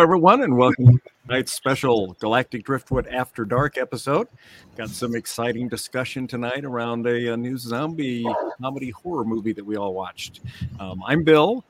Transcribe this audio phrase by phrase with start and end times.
[0.00, 4.28] Everyone, and welcome to tonight's special Galactic Driftwood After Dark episode.
[4.74, 8.24] Got some exciting discussion tonight around a, a new zombie
[8.62, 10.40] comedy horror movie that we all watched.
[10.78, 11.64] Um, I'm Bill,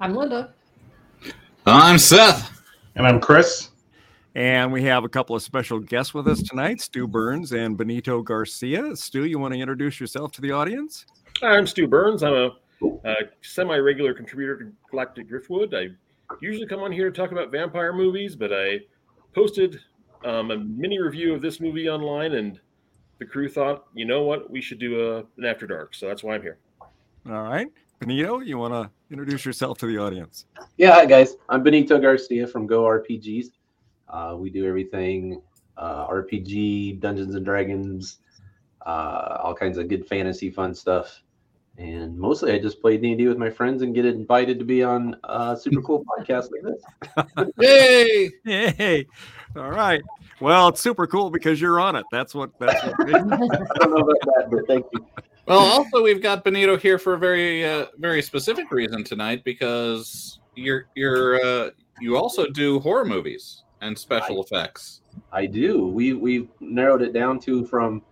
[0.00, 0.52] I'm Linda.
[1.64, 2.60] I'm Seth.
[2.96, 3.70] And I'm Chris.
[4.34, 8.20] and we have a couple of special guests with us tonight Stu Burns and Benito
[8.20, 8.96] Garcia.
[8.96, 11.06] Stu, you want to introduce yourself to the audience?
[11.40, 12.24] Hi, I'm Stu Burns.
[12.24, 12.50] I'm a,
[13.04, 15.72] uh semi-regular contributor to Galactic Driftwood.
[15.72, 15.88] I
[16.40, 18.80] usually come on here to talk about vampire movies, but I
[19.34, 19.80] posted
[20.24, 22.60] um, a mini review of this movie online, and
[23.18, 25.94] the crew thought, you know what, we should do a, an After Dark.
[25.94, 26.58] So that's why I'm here.
[27.26, 27.66] All right.
[27.98, 30.46] Benito, you want to introduce yourself to the audience?
[30.78, 31.36] Yeah, hi guys.
[31.50, 33.48] I'm Benito Garcia from Go RPGs.
[34.08, 35.42] Uh, we do everything
[35.76, 38.18] uh, RPG, Dungeons and Dragons,
[38.86, 41.22] uh, all kinds of good fantasy fun stuff.
[41.80, 45.16] And mostly, I just play D&D with my friends and get invited to be on
[45.24, 47.54] a super cool podcast like this.
[47.58, 48.30] Yay!
[48.44, 49.06] Yay!
[49.56, 50.02] All right.
[50.42, 52.04] Well, it's super cool because you're on it.
[52.12, 52.50] That's what.
[52.60, 52.94] That's what.
[53.00, 55.06] I don't know about that, but thank you.
[55.46, 60.38] Well, also we've got Benito here for a very, uh, very specific reason tonight because
[60.54, 65.00] you're you're uh, you also do horror movies and special effects.
[65.32, 65.86] I do.
[65.86, 68.02] We we've narrowed it down to from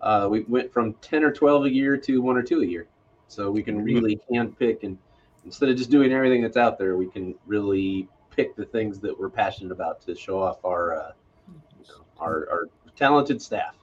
[0.00, 2.88] uh, we went from ten or twelve a year to one or two a year,
[3.32, 4.98] so we can really handpick and
[5.44, 9.18] instead of just doing everything that's out there, we can really pick the things that
[9.18, 11.12] we're passionate about to show off our uh,
[11.48, 13.74] you know, our, our talented staff.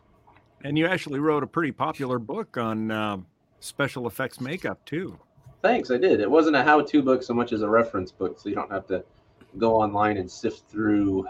[0.64, 3.26] And you actually wrote a pretty popular book on um,
[3.60, 5.18] special effects makeup too.
[5.62, 6.22] Thanks, I did.
[6.22, 8.88] It wasn't a how-to book so much as a reference book, so you don't have
[8.88, 9.04] to
[9.58, 11.28] go online and sift through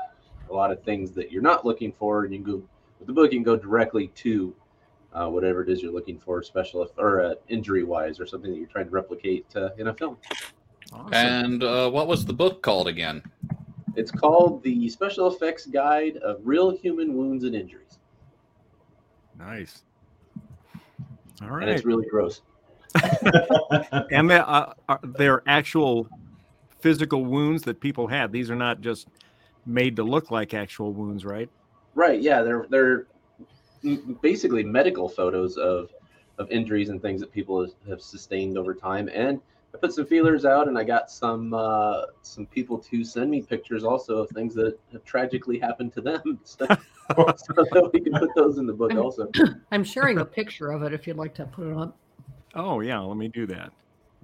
[0.49, 2.25] a lot of things that you're not looking for.
[2.25, 2.63] And you can go
[2.99, 4.53] with the book, you can go directly to
[5.13, 8.67] uh, whatever it is you're looking for, special or uh, injury-wise, or something that you're
[8.67, 10.17] trying to replicate uh, in a film.
[10.93, 11.13] Awesome.
[11.13, 13.21] And uh, what was the book called again?
[13.95, 17.99] It's called the Special Effects Guide of Real Human Wounds and Injuries,
[19.37, 19.83] nice.
[21.41, 21.63] All right.
[21.63, 22.41] and it's really gross.
[24.11, 26.07] and they, uh, are, they're actual
[26.79, 28.31] physical wounds that people had.
[28.31, 29.07] These are not just
[29.65, 31.49] made to look like actual wounds, right?
[31.95, 32.21] Right?
[32.21, 33.07] Yeah, they're they're m-
[34.21, 35.89] basically medical photos of
[36.37, 39.09] of injuries and things that people have sustained over time.
[39.13, 39.41] And
[39.73, 43.41] I put some feelers out, and I got some uh, some people to send me
[43.41, 46.75] pictures also of things that have tragically happened to them, so, so
[47.15, 49.29] that we can put those in the book also.
[49.71, 51.93] I'm sharing a picture of it if you'd like to put it on.
[52.55, 53.71] Oh yeah, let me do that.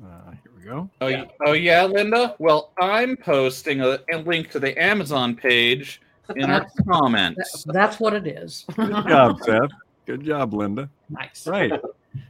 [0.04, 0.90] Uh, here we go.
[1.00, 1.26] Oh, yeah.
[1.46, 2.36] oh yeah, Linda.
[2.38, 6.02] Well, I'm posting a, a link to the Amazon page
[6.36, 7.64] in our comments.
[7.68, 8.66] That's what it is.
[8.76, 9.72] Good job, Seth.
[10.06, 10.90] Good job, Linda.
[11.10, 11.48] nice.
[11.48, 11.72] Right.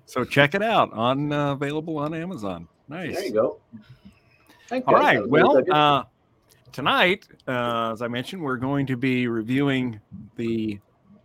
[0.06, 2.68] So check it out on uh, available on Amazon.
[2.88, 3.16] Nice.
[3.16, 3.58] There you go.
[4.68, 5.00] Thank All you.
[5.00, 5.30] right.
[5.30, 6.04] Well, uh,
[6.72, 10.00] tonight, uh, as I mentioned, we're going to be reviewing
[10.36, 10.80] the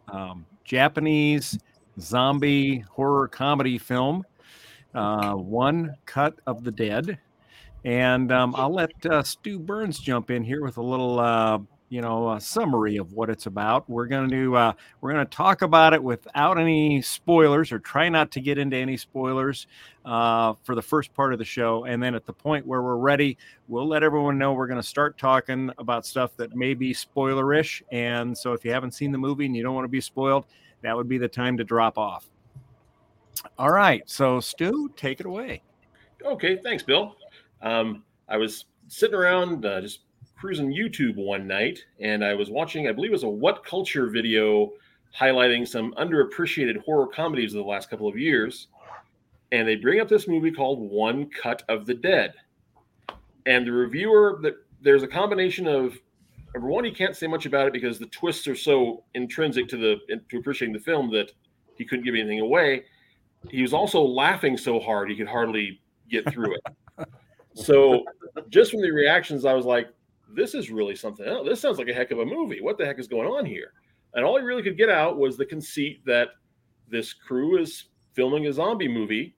[0.08, 1.58] um, Japanese
[2.00, 4.24] zombie horror comedy film,
[4.94, 7.18] uh, One Cut of the Dead.
[7.84, 11.58] And um, I'll let uh, Stu Burns jump in here with a little, uh,
[11.90, 13.90] you know, a summary of what it's about.
[13.90, 18.08] We're going to uh, we're going to talk about it without any spoilers, or try
[18.08, 19.66] not to get into any spoilers
[20.04, 21.84] uh, for the first part of the show.
[21.84, 24.86] And then at the point where we're ready, we'll let everyone know we're going to
[24.86, 27.82] start talking about stuff that may be spoilerish.
[27.90, 30.46] And so if you haven't seen the movie and you don't want to be spoiled,
[30.82, 32.30] that would be the time to drop off.
[33.58, 34.02] All right.
[34.08, 35.62] So, Stu, take it away.
[36.24, 37.16] Okay, thanks, Bill.
[37.62, 40.00] Um, I was sitting around uh, just
[40.40, 44.08] cruising YouTube one night, and I was watching, I believe it was a What Culture
[44.08, 44.72] video
[45.18, 48.68] highlighting some underappreciated horror comedies of the last couple of years.
[49.52, 52.32] And they bring up this movie called One Cut of the Dead.
[53.44, 55.98] And the reviewer, that there's a combination of
[56.54, 59.76] number one, he can't say much about it because the twists are so intrinsic to
[59.76, 59.96] the
[60.30, 61.32] to appreciating the film that
[61.76, 62.84] he couldn't give anything away.
[63.50, 67.08] He was also laughing so hard he could hardly get through it.
[67.54, 68.04] so
[68.48, 69.88] just from the reactions, I was like,
[70.34, 71.46] this is really something else.
[71.48, 72.60] This sounds like a heck of a movie.
[72.60, 73.72] What the heck is going on here?
[74.14, 76.28] And all he really could get out was the conceit that
[76.88, 77.84] this crew is
[78.14, 79.36] filming a zombie movie,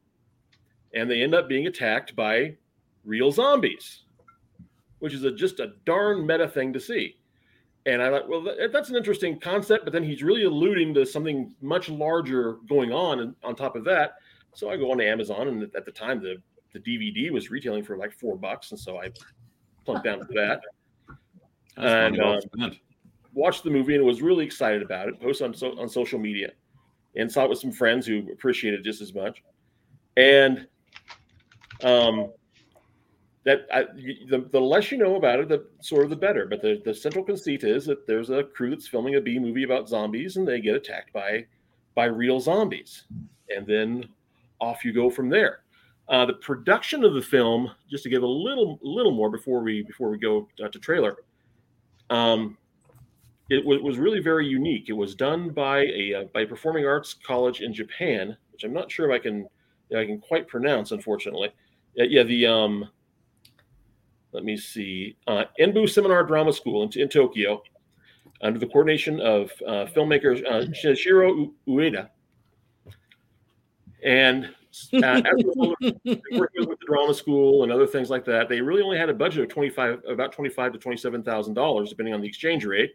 [0.95, 2.57] and they end up being attacked by
[3.05, 4.05] real zombies,
[5.01, 7.17] which is a, just a darn meta thing to see.
[7.85, 11.05] And I thought, well, that, that's an interesting concept, but then he's really alluding to
[11.05, 14.15] something much larger going on and on top of that.
[14.55, 16.37] So I go on to Amazon, and at the time, the,
[16.73, 18.71] the DVD was retailing for like four bucks.
[18.71, 19.11] And so I
[19.85, 20.61] plunked down for that.
[21.77, 22.41] And, um,
[23.35, 25.21] watched the movie and was really excited about it.
[25.21, 26.53] Posted on so, on social media,
[27.17, 29.43] and saw it with some friends who appreciated it just as much.
[30.17, 30.67] And
[31.83, 32.31] um,
[33.45, 33.85] that I,
[34.29, 36.47] the the less you know about it, the sort of the better.
[36.47, 39.65] But the the central conceit is that there's a crew that's filming a B movie
[39.65, 41.47] about zombies, and they get attacked by
[41.95, 43.05] by real zombies,
[43.49, 44.09] and then
[44.61, 45.61] off you go from there.
[46.09, 49.83] Uh, the production of the film, just to give a little little more before we
[49.83, 51.17] before we go uh, to trailer.
[52.13, 52.59] Um,
[53.49, 54.89] it was, was really very unique.
[54.89, 58.73] It was done by a uh, by a performing arts college in Japan, which I'm
[58.73, 59.49] not sure if I can
[59.91, 61.49] if I can quite pronounce, unfortunately.
[61.95, 62.89] Yeah, yeah the um,
[64.33, 67.63] let me see, uh, Enbu Seminar Drama School in, in Tokyo,
[68.43, 72.11] under the coordination of uh, filmmaker uh, Shiro Ueda,
[74.03, 74.51] and
[74.95, 78.49] uh, as a result of working with the drama school and other things like that,
[78.49, 81.23] they really only had a budget of twenty five, about twenty five to twenty seven
[81.23, 82.93] thousand dollars, depending on the exchange rate.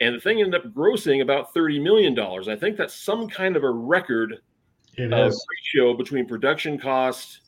[0.00, 2.48] And the thing ended up grossing about thirty million dollars.
[2.48, 4.40] I think that's some kind of a record
[4.96, 7.40] It uh, ratio between production cost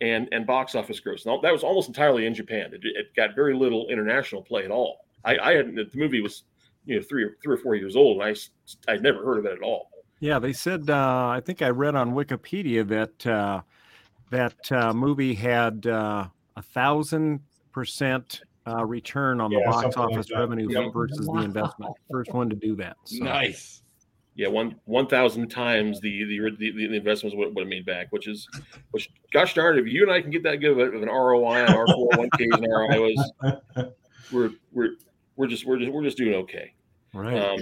[0.00, 1.26] and and box office gross.
[1.26, 2.72] Now, that was almost entirely in Japan.
[2.72, 5.06] It, it got very little international play at all.
[5.24, 6.44] I, I had the movie was
[6.84, 8.36] you know three or three or four years old, and
[8.88, 9.90] I I'd never heard of it at all.
[10.20, 10.90] Yeah, they said.
[10.90, 13.60] Uh, I think I read on Wikipedia that uh,
[14.30, 16.26] that uh, movie had uh,
[16.56, 17.40] a thousand
[17.72, 20.92] percent uh, return on the box something like office revenue Yep.
[20.92, 21.92] versus the investment.
[22.10, 22.96] First one to do that.
[23.04, 23.82] So, Nice.
[24.34, 28.06] Yeah, one one thousand times the the the, the investments would would have made back,
[28.10, 28.48] which is
[28.92, 29.10] which.
[29.32, 31.74] Gosh darn, it, if you and I can get that good of an ROI on
[31.74, 33.92] our four hundred one ks and ROIs,
[34.32, 34.90] we're we're
[35.34, 36.72] we're just we're just we're just doing okay.
[37.12, 37.36] Right.
[37.36, 37.58] Um,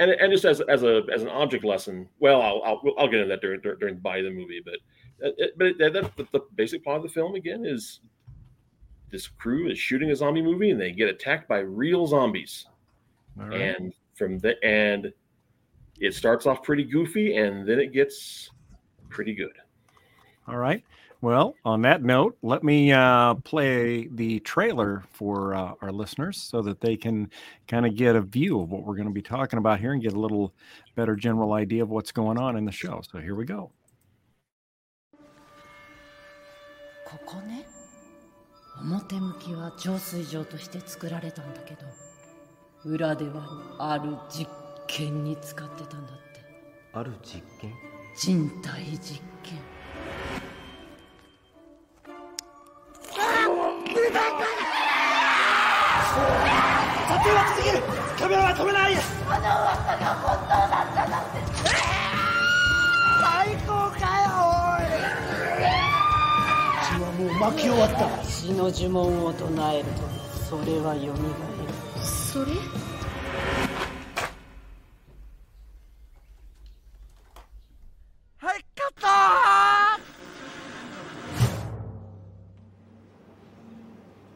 [0.00, 3.20] and and just as as a as an object lesson, well, I'll I'll, I'll get
[3.20, 4.74] into that during during, during by the movie, but
[5.24, 8.00] uh, it, but that, that, the, the basic plot of the film again is
[9.10, 12.66] this crew is shooting a zombie movie and they get attacked by real zombies,
[13.36, 13.60] right.
[13.60, 15.12] and from the and
[16.00, 18.50] it starts off pretty goofy and then it gets
[19.10, 19.52] pretty good.
[20.48, 20.82] All right.
[21.21, 26.61] Well, on that note, let me uh, play the trailer for uh, our listeners so
[26.61, 27.31] that they can
[27.67, 30.01] kind of get a view of what we're going to be talking about here and
[30.01, 30.53] get a little
[30.95, 33.01] better general idea of what's going on in the show.
[33.11, 33.71] So here we go.
[37.07, 37.65] ここね
[38.81, 41.79] 表向きは浄水場として作られたんだけど
[42.83, 43.47] 裏では
[43.79, 44.49] ある実
[44.87, 46.41] 験に使ってたんだって
[46.91, 47.71] ある実験
[48.17, 49.57] 人体実験
[57.22, 57.82] すぎる
[58.18, 58.94] カメラは止めない。
[58.94, 61.38] あの噂が本当だったなんて
[63.20, 64.84] 最高かよおい。
[66.84, 70.02] 血はもう巻き終わった死の呪文を唱えると
[70.44, 71.24] それはる。
[72.04, 72.52] それ？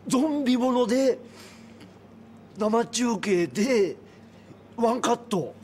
[0.08, 1.18] ゾンビもので
[2.58, 3.96] 生中継で
[4.76, 5.54] ワンカット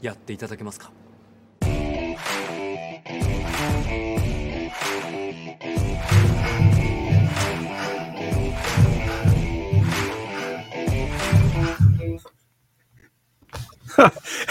[0.00, 0.90] やっていただけますか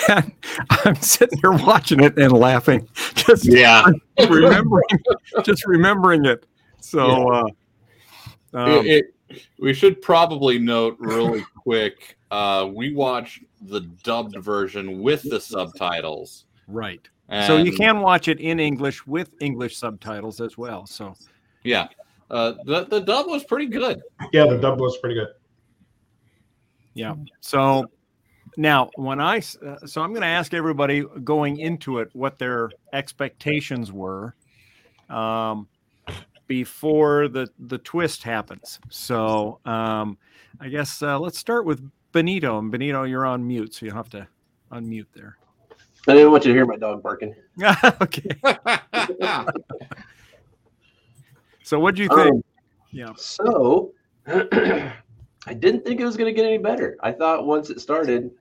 [0.09, 0.31] And
[0.69, 3.85] I'm sitting here watching it and laughing, just Yeah.
[4.29, 4.83] remembering,
[5.43, 6.45] just remembering it.
[6.81, 7.43] So, uh,
[8.53, 9.15] um, It- it-
[9.59, 12.17] we should probably note really quick.
[12.31, 16.45] Uh, we watched the dubbed version with the subtitles.
[16.67, 17.07] right.
[17.45, 20.87] So you can watch it in English with English subtitles as well.
[20.87, 21.13] So,
[21.63, 21.87] yeah.
[22.31, 24.01] Uh, the the dub was pretty good.
[24.33, 25.29] Yeah, the dub was pretty good.
[26.95, 27.15] Yeah.
[27.39, 27.85] So
[28.57, 32.39] now, when I s- uh, so I'm going to ask everybody going into it what
[32.39, 34.35] their expectations were
[35.09, 35.67] um,
[36.49, 38.81] before the the twist happens.
[38.89, 40.17] So um,
[40.59, 42.59] I guess uh, let's start with Benito.
[42.59, 44.27] And Benito, you're on mute, so you'll have to
[44.73, 45.37] unmute there.
[46.07, 47.35] I didn't want you to hear my dog barking.
[48.01, 48.31] okay.
[51.69, 52.33] So what do you think?
[52.33, 52.43] Um,
[52.89, 53.13] yeah.
[53.15, 53.93] So
[54.25, 56.97] I didn't think it was going to get any better.
[57.03, 58.31] I thought once it started,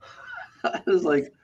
[0.64, 1.34] I was like,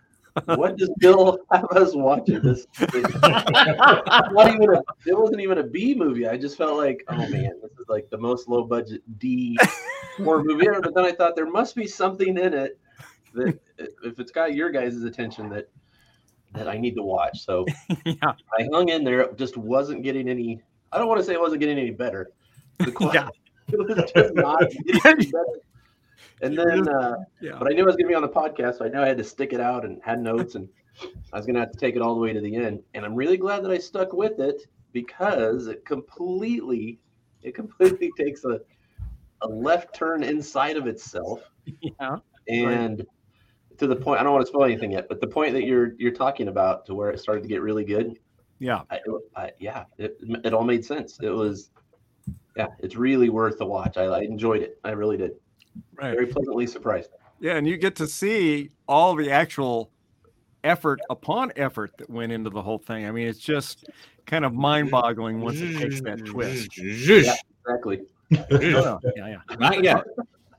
[0.45, 2.41] what does Bill have us watching?
[2.43, 6.27] This, this not even a, it wasn't even a B movie.
[6.29, 9.57] I just felt like, oh man, this is like the most low budget D
[10.19, 10.81] horror movie ever.
[10.81, 12.79] But then I thought there must be something in it
[13.35, 13.59] that
[14.03, 15.69] if it's got your guys' attention that
[16.53, 17.41] that I need to watch.
[17.45, 17.67] So
[18.05, 18.15] yeah,
[18.59, 19.21] I hung in there.
[19.23, 20.61] It just wasn't getting any.
[20.93, 22.31] I don't want to say it wasn't getting any better.
[22.79, 23.29] The quality, Yeah.
[23.73, 25.61] it was just not getting any better.
[26.43, 27.57] And then, uh, yeah.
[27.59, 29.09] but I knew I was going to be on the podcast, so I knew I
[29.09, 30.69] had to stick it out and had notes, and
[31.33, 32.83] I was going to have to take it all the way to the end.
[32.95, 36.99] And I'm really glad that I stuck with it because it completely,
[37.43, 38.61] it completely takes a
[39.43, 41.43] a left turn inside of itself,
[41.99, 42.17] Yeah.
[42.49, 43.05] and
[43.79, 44.21] to the point.
[44.21, 46.87] I don't want to spoil anything yet, but the point that you're you're talking about
[46.87, 48.19] to where it started to get really good.
[48.59, 48.83] Yeah.
[48.91, 49.01] I,
[49.37, 51.19] I, yeah, it, it all made sense.
[51.21, 51.71] It was,
[52.57, 53.99] yeah, it's really worth the watch.
[53.99, 54.79] I, I enjoyed it.
[54.83, 55.33] I really did.
[55.95, 56.13] Right.
[56.13, 57.11] Very pleasantly surprised.
[57.41, 59.91] Yeah, and you get to see all the actual
[60.65, 63.07] effort upon effort that went into the whole thing.
[63.07, 63.89] I mean, it's just
[64.27, 66.77] kind of mind-boggling once it takes that twist.
[66.79, 68.01] Yeah, exactly.
[68.31, 69.37] yeah, yeah.
[69.59, 70.03] Not yet.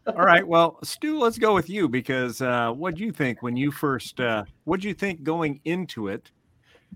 [0.07, 0.47] All right.
[0.47, 4.19] Well, Stu, let's go with you because uh, what do you think when you first?
[4.19, 6.31] Uh, what do you think going into it,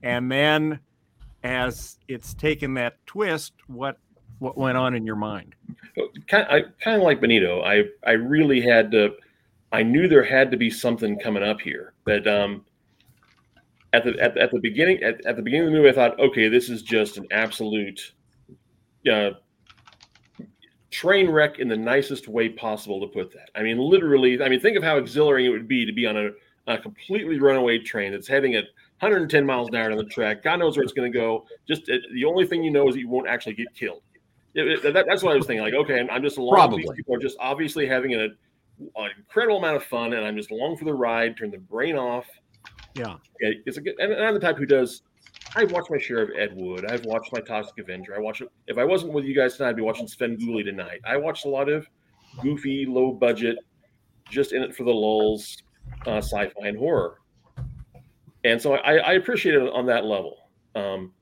[0.02, 0.80] and then
[1.44, 3.98] as it's taken that twist, what
[4.42, 5.54] what went on in your mind?
[6.28, 7.62] kind I kind of like Benito.
[7.62, 9.14] I I really had to.
[9.72, 11.94] I knew there had to be something coming up here.
[12.06, 12.66] But um,
[13.94, 16.20] at the at, at the beginning at, at the beginning of the movie, I thought,
[16.20, 18.14] okay, this is just an absolute,
[19.10, 19.32] uh,
[20.90, 23.52] train wreck in the nicest way possible to put that.
[23.56, 24.42] I mean, literally.
[24.42, 26.30] I mean, think of how exhilarating it would be to be on a,
[26.66, 28.64] a completely runaway train that's heading at
[29.02, 30.42] 110 miles an hour down the track.
[30.42, 31.46] God knows where it's going to go.
[31.68, 34.02] Just uh, the only thing you know is that you won't actually get killed.
[34.54, 35.64] It- it- that- that's what I was thinking.
[35.64, 36.56] Like, okay, I'm, I'm just along.
[36.72, 38.38] with These people are just obviously having an,
[38.96, 41.38] an incredible amount of fun, and I'm just along for the ride.
[41.38, 42.26] Turn the brain off.
[42.96, 43.16] Yeah.
[43.40, 43.96] It's a good.
[44.00, 45.04] And I'm the type who does.
[45.56, 46.86] I've watched my share of Ed Wood.
[46.90, 48.16] I've watched my Toxic Avenger.
[48.16, 48.42] I watch.
[48.68, 51.00] If I wasn't with you guys tonight, I'd be watching Svengoolie tonight.
[51.06, 51.88] I watched a lot of
[52.42, 53.58] goofy, low budget,
[54.30, 55.58] just in it for the lulls,
[56.06, 57.18] uh, sci-fi and horror.
[58.44, 60.38] And so I, I appreciate it on that level.
[60.76, 61.14] Um,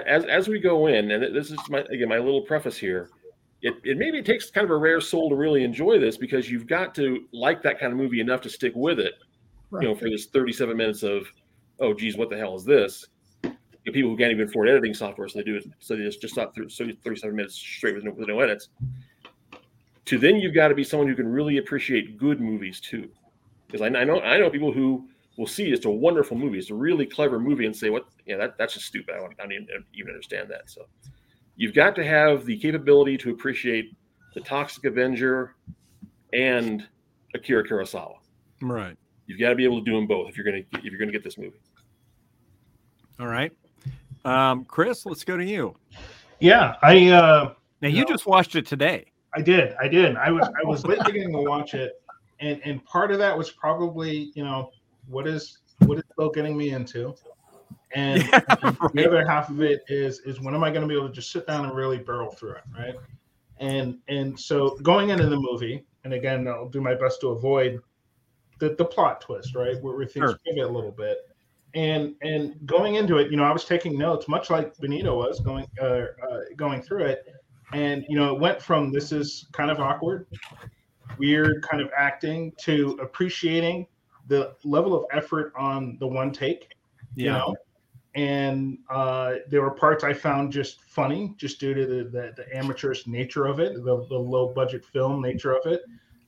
[0.00, 3.10] as as we go in, and this is my again my little preface here.
[3.62, 6.66] It, it maybe takes kind of a rare soul to really enjoy this because you've
[6.66, 9.14] got to like that kind of movie enough to stick with it
[9.80, 11.26] you know, for this 37 minutes of,
[11.80, 13.06] oh, geez, what the hell is this?
[13.42, 13.50] You
[13.86, 15.64] know, people who can't even afford editing software, so they do it.
[15.78, 18.68] So they just just stop through so 37 minutes straight with no, with no edits.
[20.06, 23.10] To then you've got to be someone who can really appreciate good movies too,
[23.66, 26.70] because I, I know I know people who will see it's a wonderful movie, it's
[26.70, 29.14] a really clever movie, and say, what, yeah, that, that's just stupid.
[29.16, 30.70] I don't, I don't even, even understand that.
[30.70, 30.82] So
[31.56, 33.96] you've got to have the capability to appreciate
[34.34, 35.54] the Toxic Avenger
[36.32, 36.86] and
[37.34, 38.14] Akira Kurosawa.
[38.60, 38.96] Right.
[39.26, 41.12] You've got to be able to do them both if you're gonna if you're gonna
[41.12, 41.60] get this movie.
[43.18, 43.52] All right.
[44.24, 45.74] Um, Chris, let's go to you.
[46.40, 48.08] Yeah, I uh Now you No.
[48.08, 49.06] just watched it today.
[49.34, 49.74] I did.
[49.80, 50.16] I did.
[50.16, 51.92] I was I was late beginning to watch it,
[52.40, 54.70] and and part of that was probably you know
[55.08, 57.14] what is what is Bill getting me into,
[57.94, 58.22] and
[58.94, 61.14] the other half of it is is when am I going to be able to
[61.14, 62.94] just sit down and really barrel through it, right?
[63.58, 67.80] And and so going into the movie, and again I'll do my best to avoid
[68.58, 70.38] the the plot twist, right, where, where things Sure.
[70.46, 71.18] pivot a little bit.
[71.74, 75.40] And and going into it, you know, I was taking notes, much like Benito was
[75.40, 77.24] going uh, uh, going through it
[77.74, 80.26] and you know it went from this is kind of awkward
[81.18, 83.86] weird kind of acting to appreciating
[84.26, 86.74] the level of effort on the one take
[87.14, 87.38] you Yeah.
[87.38, 87.56] know
[88.16, 92.56] and uh, there were parts i found just funny just due to the, the, the
[92.56, 95.82] amateurish nature of it the, the low budget film nature of it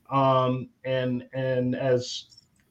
[0.09, 2.25] um, and and as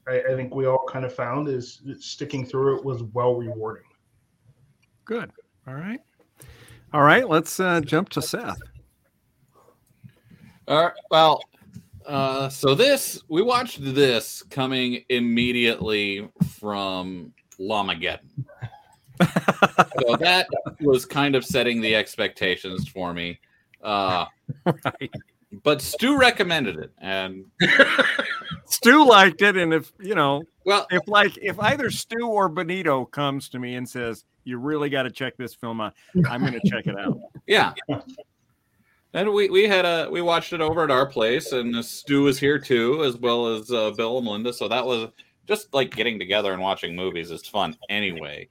[0.08, 3.82] I, I think we all kind of found is sticking through it was well rewarding
[5.06, 5.30] Good.
[5.68, 6.00] All right.
[6.92, 7.28] All right.
[7.28, 8.58] Let's uh, jump to Seth.
[10.66, 10.92] All right.
[11.12, 11.44] Well,
[12.06, 18.44] uh, so this we watched this coming immediately from Llamageddon.
[19.20, 20.46] so that
[20.80, 23.38] was kind of setting the expectations for me.
[23.82, 24.26] Uh,
[24.64, 25.10] right.
[25.62, 27.44] But Stu recommended it, and
[28.66, 33.04] Stu liked it, and if you know, well, if like if either Stu or Benito
[33.06, 35.94] comes to me and says you really got to check this film out,
[36.28, 37.18] I'm going to check it out.
[37.46, 37.72] yeah.
[39.16, 42.38] And we, we had a we watched it over at our place, and Stu was
[42.38, 44.52] here too, as well as uh, Bill and Melinda.
[44.52, 45.08] So that was
[45.48, 48.46] just like getting together and watching movies is fun anyway.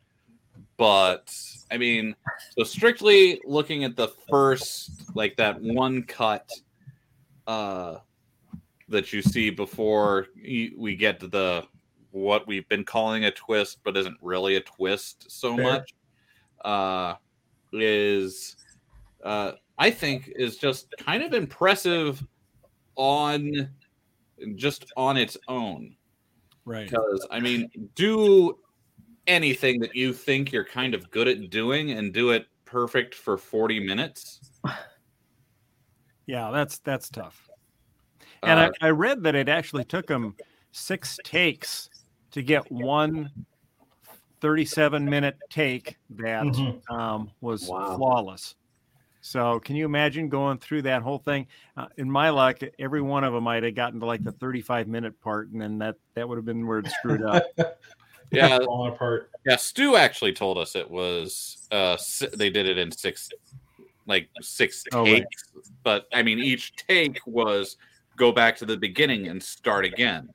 [0.75, 1.31] But
[1.69, 2.15] I mean,
[2.57, 6.49] so strictly looking at the first like that one cut
[7.45, 7.97] uh
[8.89, 11.63] that you see before we get to the
[12.09, 15.63] what we've been calling a twist, but isn't really a twist so Fair.
[15.63, 15.93] much,
[16.63, 17.13] uh,
[17.71, 18.55] is
[19.23, 22.25] uh, I think is just kind of impressive
[22.95, 23.69] on
[24.55, 25.95] just on its own.
[26.65, 26.89] Right.
[26.89, 28.57] Because I mean, do
[29.27, 33.37] anything that you think you're kind of good at doing and do it perfect for
[33.37, 34.39] 40 minutes.
[36.27, 37.47] Yeah, that's that's tough.
[38.41, 40.33] And Uh, I, I read that it actually took him
[40.71, 41.87] six takes
[42.31, 43.29] to get one
[44.41, 46.81] 37 minute take that Mhm.
[46.89, 47.95] um, was Wow.
[47.95, 48.55] flawless.
[49.25, 51.47] So, can you imagine going through that whole thing?
[51.75, 54.87] Uh, in my luck, every one of them might have gotten to like the 35
[54.87, 57.43] minute part, and then that that would have been where it screwed up.
[58.31, 59.31] yeah, falling apart.
[59.43, 59.55] yeah.
[59.55, 61.97] Stu actually told us it was uh
[62.37, 63.29] they did it in six,
[64.05, 65.23] like six Oh, right.
[65.23, 65.49] takes.
[65.83, 67.77] But I mean, each take was
[68.17, 70.29] go back to the beginning and start again.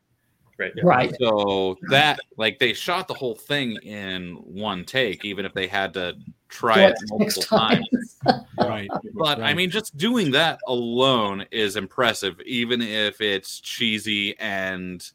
[0.59, 0.73] Right.
[0.83, 1.15] Right.
[1.21, 5.95] So that like they shot the whole thing in one take, even if they had
[5.95, 6.15] to
[6.51, 8.19] try it it multiple times.
[8.59, 8.91] right.
[9.15, 15.09] But I mean, just doing that alone is impressive, even if it's cheesy and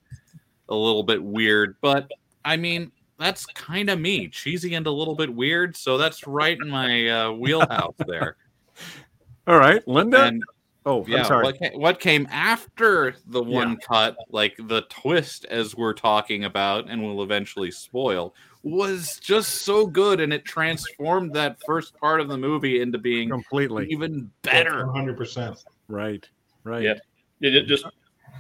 [0.70, 1.76] a little bit weird.
[1.82, 2.10] But
[2.44, 5.76] I mean, that's kind of me, cheesy and a little bit weird.
[5.76, 8.38] So that's right in my uh, wheelhouse there.
[9.48, 10.24] All right, Linda.
[10.24, 10.44] And
[10.86, 11.44] oh, yeah, I'm sorry.
[11.44, 16.90] What, ca- what came after the one cut, like the twist, as we're talking about,
[16.90, 18.34] and will eventually spoil,
[18.66, 23.30] was just so good, and it transformed that first part of the movie into being
[23.30, 23.88] Completely.
[23.92, 24.88] even better.
[24.88, 25.64] One hundred percent.
[25.88, 26.28] Right.
[26.64, 26.82] Right.
[26.82, 26.96] Yeah.
[27.40, 27.86] Yeah, just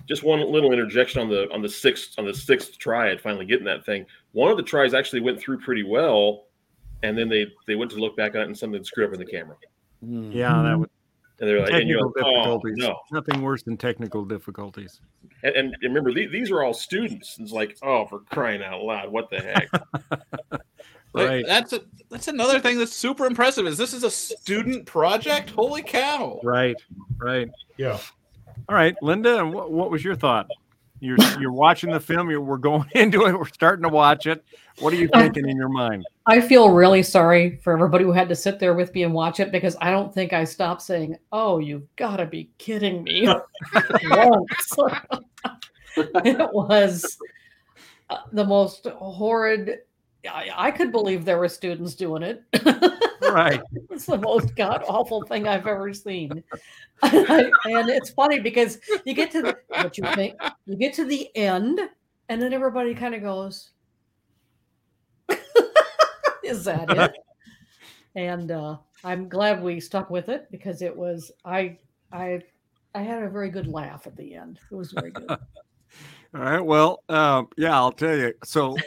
[0.07, 3.45] just one little interjection on the on the sixth on the sixth try at finally
[3.45, 4.05] getting that thing.
[4.31, 6.45] One of the tries actually went through pretty well,
[7.03, 9.19] and then they they went to look back on it and something screwed up in
[9.19, 9.55] the camera.
[10.01, 10.89] Yeah, that was
[11.39, 12.77] And they're like, and you're technical like, oh difficulties.
[12.77, 12.99] no.
[13.11, 15.01] Nothing worse than technical difficulties.
[15.43, 17.37] And, and remember, these, these are all students.
[17.39, 19.69] It's like, oh, for crying out loud, what the heck?
[21.13, 21.45] Like, Right.
[21.47, 23.65] That's a, that's another thing that's super impressive.
[23.65, 25.49] Is this is a student project?
[25.51, 26.41] Holy cow!
[26.43, 26.75] Right.
[27.15, 27.49] Right.
[27.77, 27.97] Yeah.
[28.67, 29.45] All right, Linda.
[29.45, 30.49] What, what was your thought?
[30.99, 32.29] You're you're watching the film.
[32.29, 33.38] You're, we're going into it.
[33.38, 34.43] We're starting to watch it.
[34.79, 36.05] What are you thinking in your mind?
[36.25, 39.39] I feel really sorry for everybody who had to sit there with me and watch
[39.39, 43.27] it because I don't think I stopped saying, "Oh, you've got to be kidding me!"
[45.97, 47.17] it was
[48.10, 49.79] uh, the most horrid.
[50.29, 52.43] I, I could believe there were students doing it.
[53.21, 53.62] Right.
[53.89, 56.43] it's the most god awful thing I've ever seen.
[57.01, 57.54] and
[57.89, 61.80] it's funny because you get to the, what you think, you get to the end,
[62.30, 63.71] and then everybody kind of goes,
[66.43, 67.17] "Is that it?"
[68.15, 71.78] and uh, I'm glad we stuck with it because it was I
[72.12, 72.41] I
[72.93, 74.60] I had a very good laugh at the end.
[74.71, 75.30] It was very good.
[75.30, 75.38] All
[76.34, 76.60] right.
[76.60, 78.34] Well, um, yeah, I'll tell you.
[78.43, 78.78] So,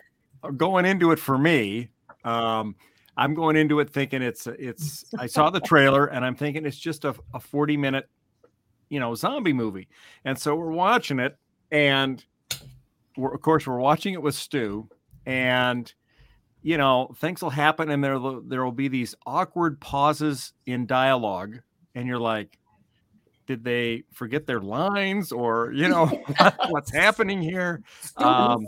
[0.43, 1.89] uh, going into it for me,
[2.25, 2.75] um,
[3.19, 5.05] I'm going into it thinking it's it's.
[5.19, 8.09] I saw the trailer and I'm thinking it's just a, a 40 minute,
[8.89, 9.89] you know, zombie movie.
[10.25, 11.37] And so we're watching it,
[11.73, 12.25] and
[13.17, 14.89] we're, of course we're watching it with Stu,
[15.27, 15.93] and
[16.63, 21.59] you know things will happen, and there there will be these awkward pauses in dialogue,
[21.97, 22.57] and you're like,
[23.49, 27.83] did they forget their lines or you know what, what's happening here
[28.19, 28.65] um,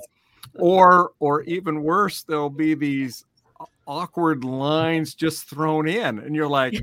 [0.59, 3.25] or or even worse there'll be these
[3.91, 6.81] awkward lines just thrown in and you're like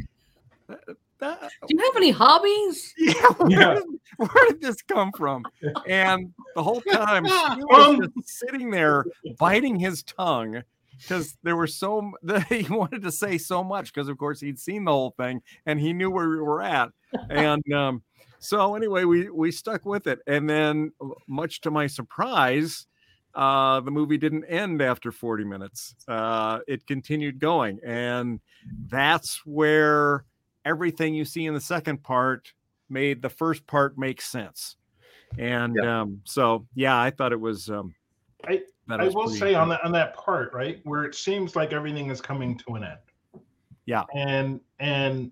[0.67, 0.79] "That-
[1.19, 2.93] that- Do you have any hobbies?
[2.97, 3.73] yeah, where, Yeah.
[3.75, 3.83] Did,
[4.17, 5.45] where did this come from
[5.87, 7.33] and the whole time Stu
[7.71, 9.05] Um, was just sitting there
[9.39, 10.61] biting his tongue
[10.99, 14.59] because there were so that he wanted to say so much because of course he'd
[14.59, 16.89] seen the whole thing and he knew where we were at
[17.29, 18.03] and um,
[18.39, 20.91] so anyway we we stuck with it and then
[21.27, 22.85] much to my surprise
[23.37, 28.39] uh, the movie didn't end after 40 minutes uh, it continued going and
[28.87, 30.25] that's where
[30.65, 32.51] everything you see in the second part
[32.89, 34.75] made the first part make sense
[35.37, 37.93] and um, so yeah i thought it was um,
[38.45, 39.73] I thought I was will pretty say on good.
[39.77, 43.43] that on that part, right, where it seems like everything is coming to an end.
[43.85, 44.03] Yeah.
[44.15, 45.31] And and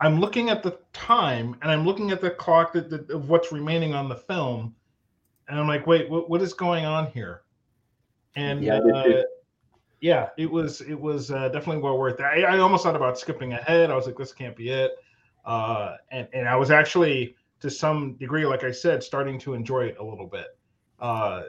[0.00, 3.50] I'm looking at the time and I'm looking at the clock that, that of what's
[3.50, 4.74] remaining on the film,
[5.48, 7.42] and I'm like, wait, what, what is going on here?
[8.36, 9.22] And Yeah, uh,
[10.00, 12.24] yeah, it was it was uh, definitely well worth it.
[12.24, 13.90] I, I almost thought about skipping ahead.
[13.90, 14.92] I was like, this can't be it.
[15.44, 19.86] Uh, and and I was actually to some degree, like I said, starting to enjoy
[19.86, 20.56] it a little bit
[21.00, 21.42] uh,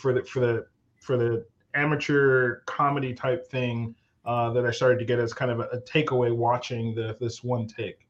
[0.00, 0.66] for the for the
[1.00, 5.60] for the amateur comedy type thing uh, that I started to get as kind of
[5.60, 8.06] a, a takeaway watching the this one take.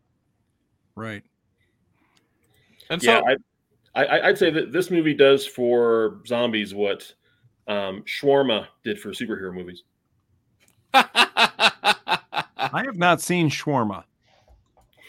[0.95, 1.23] right
[2.91, 3.37] And so yeah, I,
[3.97, 7.11] I, I'd say that this movie does for zombies what
[7.67, 9.85] um, Shawarma did for superhero movies.
[10.95, 14.05] I have not seen Shawarma.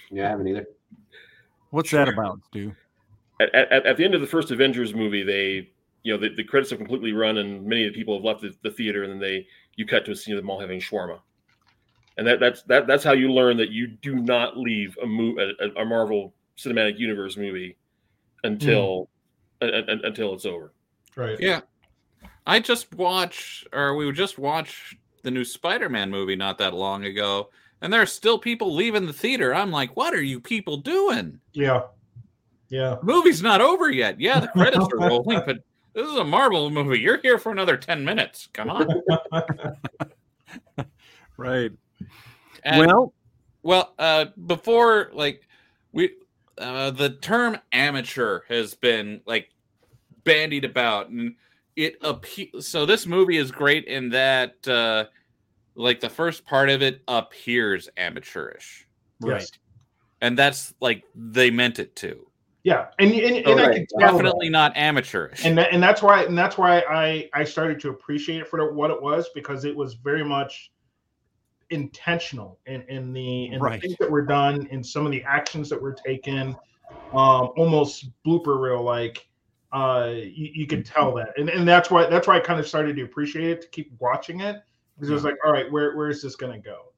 [0.09, 0.65] Yeah, I haven't either.
[1.71, 2.73] What's that about, Stu?
[3.41, 5.69] At, at, at the end of the first Avengers movie, they
[6.03, 8.41] you know the, the credits have completely run, and many of the people have left
[8.41, 9.45] the, the theater, and then they
[9.75, 11.19] you cut to a scene of them all having shawarma,
[12.17, 15.37] and that that's that that's how you learn that you do not leave a move
[15.37, 17.75] a, a Marvel Cinematic Universe movie
[18.47, 19.09] until
[19.61, 19.67] Hmm.
[19.67, 20.73] uh, uh, until it's over.
[21.15, 21.39] Right.
[21.39, 21.61] Yeah.
[22.45, 27.05] I just watched, or we just watched the new Spider Man movie not that long
[27.05, 27.49] ago,
[27.81, 29.53] and there are still people leaving the theater.
[29.53, 31.39] I'm like, what are you people doing?
[31.53, 31.83] Yeah.
[32.69, 32.97] Yeah.
[33.03, 34.19] Movie's not over yet.
[34.19, 35.57] Yeah, the credits are rolling, but
[35.93, 36.99] this is a Marvel movie.
[36.99, 38.47] You're here for another 10 minutes.
[38.53, 38.87] Come on.
[41.37, 41.71] Right.
[42.63, 43.13] And- well,
[43.63, 45.47] Well, uh, before like
[45.91, 46.11] we,
[46.57, 49.49] uh, the term amateur has been like
[50.23, 51.35] bandied about, and
[51.75, 55.05] it appe- So this movie is great in that, uh,
[55.75, 58.87] like the first part of it appears amateurish,
[59.23, 59.51] Yes.
[60.21, 62.25] and that's like they meant it to.
[62.63, 62.87] Yeah.
[62.99, 63.85] And and, and Oh, I can.
[63.99, 65.45] Definitely not amateurish.
[65.45, 68.73] and that, and that's why and that's why I I started to appreciate it for
[68.73, 70.71] what it was because it was very much
[71.69, 73.81] intentional in in the in Right.
[73.81, 76.55] the things that were done in some of the actions that were taken
[77.13, 79.27] um almost blooper reel like
[79.73, 82.67] uh you, you could tell that and and that's why that's why I kind of
[82.67, 84.61] started to appreciate it to keep watching it
[84.95, 86.93] because it was like all right where where is this gonna go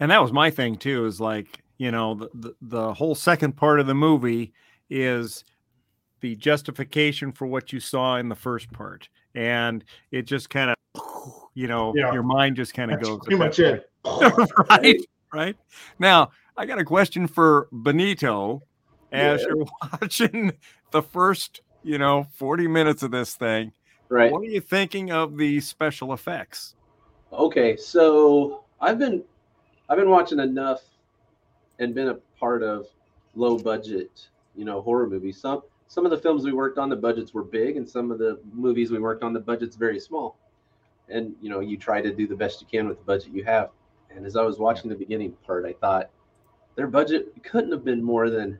[0.00, 1.06] and that was my thing too.
[1.06, 4.52] Is like you know the, the the whole second part of the movie
[4.90, 5.44] is
[6.20, 10.76] the justification for what you saw in the first part, and it just kind of
[11.56, 12.12] you know Yeah.
[12.12, 13.90] your mind just kind of that's goes pretty much it
[14.70, 15.00] right
[15.32, 15.56] right
[15.98, 18.62] now i got a question for benito
[19.10, 19.46] as Yeah.
[19.48, 19.66] you're
[20.00, 20.52] watching
[20.92, 23.72] the first you know 40 minutes of this thing
[24.08, 24.30] Right.
[24.30, 26.74] what are you thinking of the special effects
[27.32, 29.24] Okay, so I've been
[29.88, 30.80] I've been watching enough
[31.80, 32.86] and been a part of
[33.34, 35.40] low budget, you know, horror movies.
[35.40, 38.18] Some some of the films we worked on the budgets were big and some of
[38.18, 40.38] the movies we worked on the budget's very small.
[41.08, 43.44] And you know, you try to do the best you can with the budget you
[43.44, 43.70] have.
[44.10, 46.10] And as I was watching the beginning part, I thought
[46.74, 48.58] their budget couldn't have been more than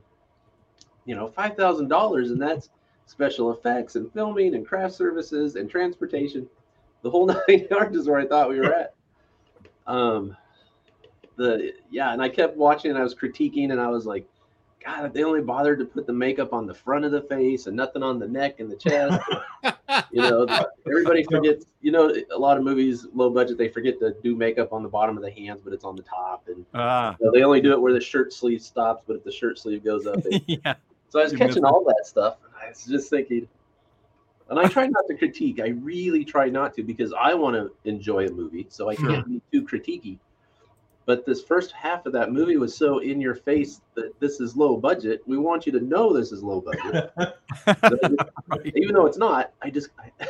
[1.05, 2.69] you know, $5,000 and that's
[3.05, 6.47] special effects and filming and craft services and transportation
[7.01, 8.93] the whole nine yards is where I thought we were at.
[9.87, 10.35] Um,
[11.37, 14.27] the yeah, and I kept watching and I was critiquing and I was like,
[14.87, 17.75] God, they only bothered to put the makeup on the front of the face and
[17.75, 19.21] nothing on the neck and the chest.
[20.11, 20.47] you know,
[20.87, 21.65] everybody forgets.
[21.81, 24.89] You know, a lot of movies, low budget, they forget to do makeup on the
[24.89, 27.61] bottom of the hands, but it's on the top, and ah you know, they only
[27.61, 29.03] do it where the shirt sleeve stops.
[29.05, 30.75] But if the shirt sleeve goes up, it, yeah
[31.09, 32.37] so I was catching all that stuff.
[32.43, 33.47] and I was just thinking,
[34.49, 35.59] and I try not to critique.
[35.59, 39.27] I really try not to because I want to enjoy a movie, so I can't
[39.27, 40.17] be too critiquey.
[41.07, 44.55] But this first half of that movie was so in your face that this is
[44.55, 45.21] low budget.
[45.25, 47.11] We want you to know this is low budget,
[47.65, 48.71] right.
[48.75, 49.53] even though it's not.
[49.61, 50.27] I just, I,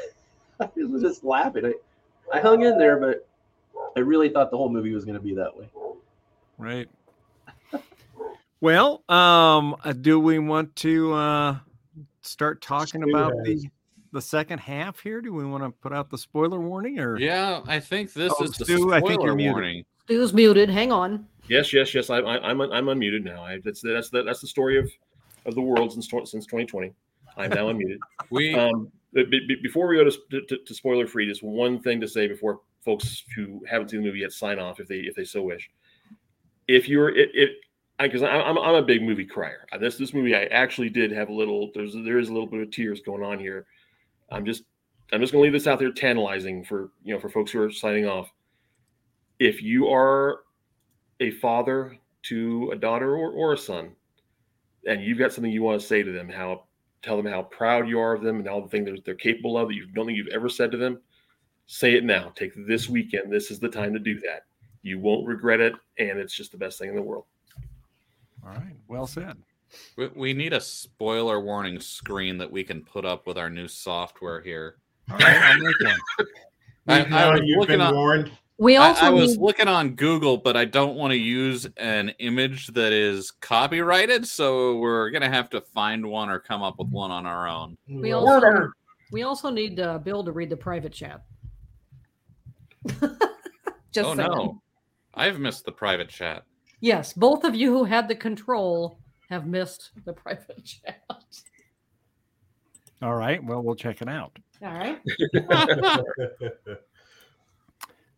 [0.61, 1.65] I was just laughing.
[1.65, 1.73] I,
[2.31, 3.27] I hung in there, but
[3.97, 5.67] I really thought the whole movie was going to be that way.
[6.59, 6.87] right
[8.61, 11.57] well um uh, do we want to uh
[12.21, 13.67] start talking Stu about the
[14.11, 17.61] the second half here do we want to put out the spoiler warning or yeah,
[17.67, 19.85] I think this Oh, is the Stu, I think spoiler you're muted.
[20.09, 20.25] Warning.
[20.27, 20.69] Stu's muted.
[20.69, 21.27] Hang on.
[21.49, 22.09] Yes, yes, yes.
[22.09, 23.43] I, I, I'm I'm unmuted now.
[23.43, 24.91] I, that's that's the, that's the story of
[25.45, 26.93] of the world since since 2020.
[27.37, 27.99] I'm now unmuted.
[28.29, 31.79] We Um, but be- be- before we go to, to, to spoiler free, just one
[31.79, 34.97] thing to say before folks who haven't seen the movie yet sign off, if they
[34.97, 35.69] if they so wish.
[36.67, 37.51] If you're it, it
[37.99, 39.65] because I'm I'm a big movie crier.
[39.71, 41.71] Uh, This this movie I actually did have a little.
[41.73, 43.65] There's there is a little bit of tears going on here.
[44.29, 44.63] I'm just
[45.13, 47.71] I'm just gonna leave this out there tantalizing for you know for folks who are
[47.71, 48.29] signing off.
[49.39, 50.39] If you are
[51.19, 53.91] a father to a daughter or, or a son,
[54.87, 56.63] and you've got something you want to say to them, how
[57.03, 59.57] tell them how proud you are of them and all the things they're, they're capable
[59.57, 60.99] of that you don't think you've ever said to them,
[61.67, 62.31] say it now.
[62.35, 63.31] Take this weekend.
[63.31, 64.43] This is the time to do that.
[64.81, 67.25] You won't regret it, and it's just the best thing in the world.
[68.43, 69.35] all right well said
[69.97, 73.67] we, we need a spoiler warning screen that we can put up with our new
[73.67, 74.77] software here.
[75.11, 76.27] all right i'll make one
[76.87, 79.67] I, I Now was you've looking been on, warned We also I was need, looking
[79.67, 85.11] on Google, but I don't want to use an image that is copyrighted, so we're
[85.11, 87.77] gonna have to find one or come up with one on our own.
[87.87, 88.71] we also
[89.11, 91.23] we also need uh, Bill to read the private chat.
[93.91, 94.29] Just oh saying.
[94.31, 94.61] no,
[95.13, 96.43] I've missed the private chat.
[96.79, 101.03] Yes, both of you who had the control have missed the private chat.
[103.03, 104.99] all right well we'll check it out All right.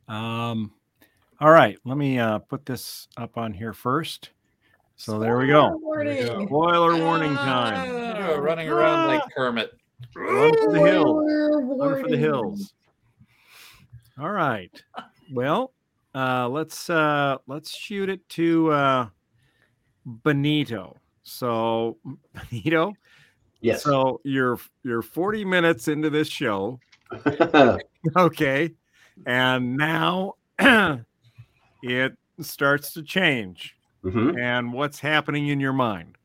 [0.09, 0.71] Um,
[1.39, 4.31] all right, let me uh, put this up on here first.
[4.97, 5.77] So there we go.
[5.81, 6.25] Warning.
[6.25, 7.89] Spoiler warning time.
[7.89, 9.71] Ah, running around like Kermit.
[10.13, 11.31] Run for the hills.
[11.31, 12.73] Spoiler Run for the hills.
[14.19, 14.71] All right.
[15.31, 15.71] Well,
[16.13, 19.07] uh, let's uh, let's shoot it to uh,
[20.05, 20.97] Benito.
[21.23, 21.97] So
[22.51, 22.93] Benito.
[23.61, 23.83] Yes.
[23.83, 26.79] So you're you're 40 minutes into this show.
[28.15, 28.71] Okay.
[29.25, 30.35] And now
[31.83, 33.75] it starts to change.
[34.03, 34.39] Mhm.
[34.39, 36.17] And what's happening in your mind?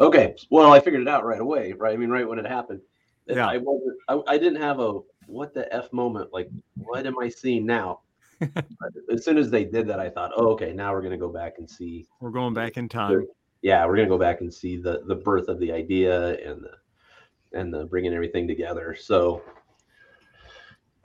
[0.00, 0.34] Okay.
[0.50, 1.92] Well, I figured it out right away, right?
[1.92, 2.80] I mean, right when it happened.
[3.26, 3.46] Yeah.
[3.48, 3.96] I wasn't.
[4.08, 6.32] I, I didn't have a what the f moment.
[6.32, 8.00] Like, what am I seeing now?
[9.12, 11.54] As soon as they did that, I thought, oh, okay, now we're gonna go back
[11.58, 12.06] and see.
[12.20, 13.26] We're going back in time.
[13.62, 17.58] Yeah, we're gonna go back and see the the birth of the idea and the
[17.58, 18.96] and the bringing everything together.
[18.98, 19.42] So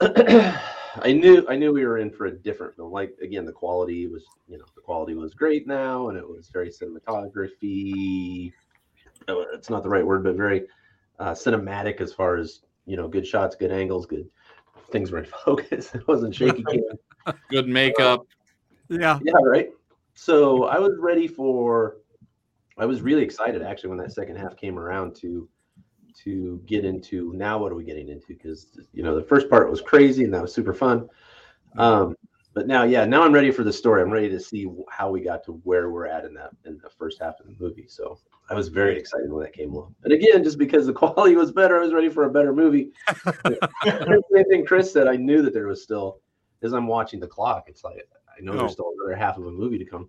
[1.02, 2.92] I knew I knew we were in for a different film.
[2.92, 6.48] Like again, the quality was you know the quality was great now, and it was
[6.52, 8.52] very cinematography.
[9.28, 10.66] oh, It's not the right word, but very
[11.18, 14.28] uh, cinematic as far as you know, good shots, good angles, good
[14.90, 15.94] things were in focus.
[15.94, 16.64] It wasn't shaky.
[17.50, 18.26] Good makeup.
[18.88, 19.18] Yeah.
[19.22, 19.70] Yeah, right.
[20.14, 21.96] So I was ready for.
[22.76, 25.48] I was really excited actually when that second half came around to
[26.22, 28.26] to get into now what are we getting into?
[28.28, 31.08] Because you know the first part was crazy and that was super fun.
[31.76, 32.14] Um
[32.54, 34.00] but now yeah now i'm ready for the story.
[34.00, 36.88] I'm ready to see how we got to where we're at in that in the
[36.88, 37.86] first half of the movie.
[37.88, 39.94] So i was very excited when that came along.
[40.04, 42.92] And again just because the quality was better i was ready for a better movie.
[43.84, 45.08] Same thing chris said.
[45.08, 46.20] I knew that there was still
[46.62, 48.58] as i'm watching the clock it's like i know Oh.
[48.58, 50.08] there's still another half of a movie to come.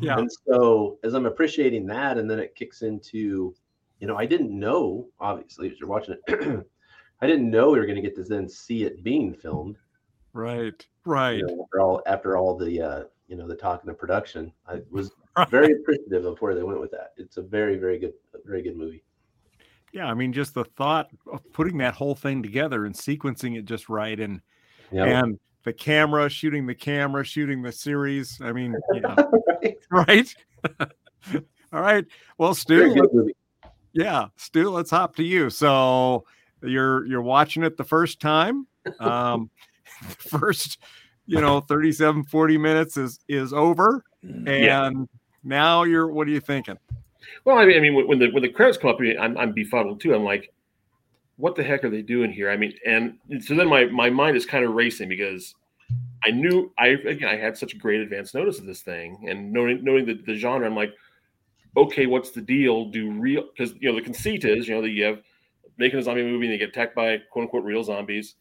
[0.00, 0.18] Yeah.
[0.18, 3.54] and so as I'm appreciating that, and then it kicks into,
[4.00, 6.66] you know, I didn't know, obviously, as you're watching it,
[7.20, 9.76] I didn't know we were going to get to then see it being filmed.
[10.32, 10.86] Right.
[11.04, 11.38] Right.
[11.38, 14.52] You know, after all, after all the, uh, you know, the talk and the production,
[14.66, 15.12] I was
[15.50, 17.12] very appreciative of where they went with that.
[17.18, 19.04] It's a very, very good, very good movie.
[19.92, 23.64] Yeah, I mean, just the thought of putting that whole thing together and sequencing it
[23.64, 24.40] just right, and
[24.92, 25.04] Yeah.
[25.04, 28.40] and the camera, shooting the camera, shooting the series.
[28.40, 29.16] I mean, yeah,
[29.90, 30.32] right.
[31.72, 32.04] All right.
[32.38, 33.32] Well, Stu,
[33.92, 35.50] yeah, Stu, let's hop to you.
[35.50, 36.24] So
[36.62, 38.66] you're you're watching it the first time.
[38.98, 39.50] Um,
[40.18, 40.78] first,
[41.26, 44.90] you know, 37, 40 minutes is is over, and Yeah.
[45.44, 46.08] now you're.
[46.08, 46.78] What are you thinking?
[47.44, 50.00] Well, I mean, I mean, when- the when the credits come up, I'm, I'm befuddled
[50.00, 50.14] too.
[50.14, 50.52] I'm like,
[51.36, 52.50] what the heck are they doing here?
[52.50, 55.54] I mean, and so then my my mind is kind of racing because
[56.24, 59.84] I knew I again I had such great advance notice of this thing, and knowing
[59.84, 60.94] knowing the, the genre, I'm like,
[61.76, 62.86] okay, what's the deal?
[62.86, 65.22] Do real because you know the conceit is you know that you have
[65.78, 68.36] making a zombie movie and they get attacked by quote unquote real zombies.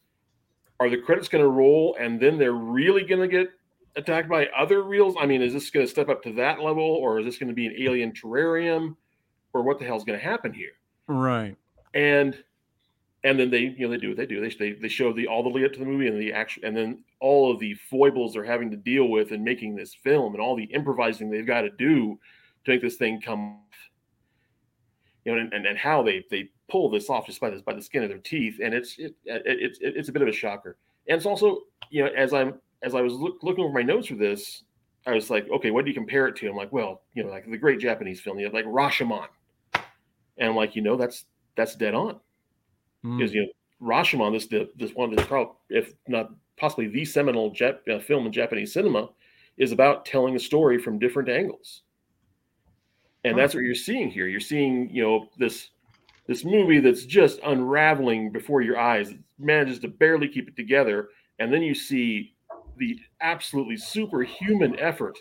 [0.79, 3.49] Are the credits going to roll and then they're really going to get
[3.95, 5.15] attacked by other reals?
[5.19, 7.49] I mean, is this going to step up to that level, or is this going
[7.49, 8.95] to be an alien terrarium,
[9.53, 10.71] or what the hell's going to happen here?
[11.07, 11.55] Right.
[11.93, 12.37] And
[13.23, 14.41] and then they you know they do what they do.
[14.41, 16.63] They they, they show the all the lead up to the movie and the action,
[16.65, 20.33] and then all of the foibles they're having to deal with in making this film,
[20.33, 22.17] and all the improvising they've got to do
[22.69, 23.59] to make this thing come.
[25.25, 27.73] You know, and, and, and how they they pull this off just by this by
[27.73, 30.33] the skin of their teeth, and it's it, it, it's it's a bit of a
[30.33, 30.77] shocker.
[31.07, 34.07] And it's also you know as I'm as I was look, looking over my notes
[34.07, 34.63] for this,
[35.05, 36.49] I was like, okay, what do you compare it to?
[36.49, 39.27] I'm like, well, you know, like the great Japanese film, you know, like Rashomon,
[39.73, 42.19] and I'm like, you know, that's that's dead on
[43.05, 43.17] Mm.
[43.17, 43.47] because you know
[43.81, 47.99] Rashomon, this the this one of the probably if not possibly the seminal Jap, uh,
[47.99, 49.09] film in Japanese cinema,
[49.57, 51.83] is about telling a story from different angles,
[53.23, 54.27] and that's what you're seeing here.
[54.27, 55.69] You're seeing you know this
[56.27, 59.09] this movie that's just unraveling before your eyes.
[59.09, 62.35] It manages to barely keep it together, and then you see
[62.77, 65.17] the absolutely superhuman effort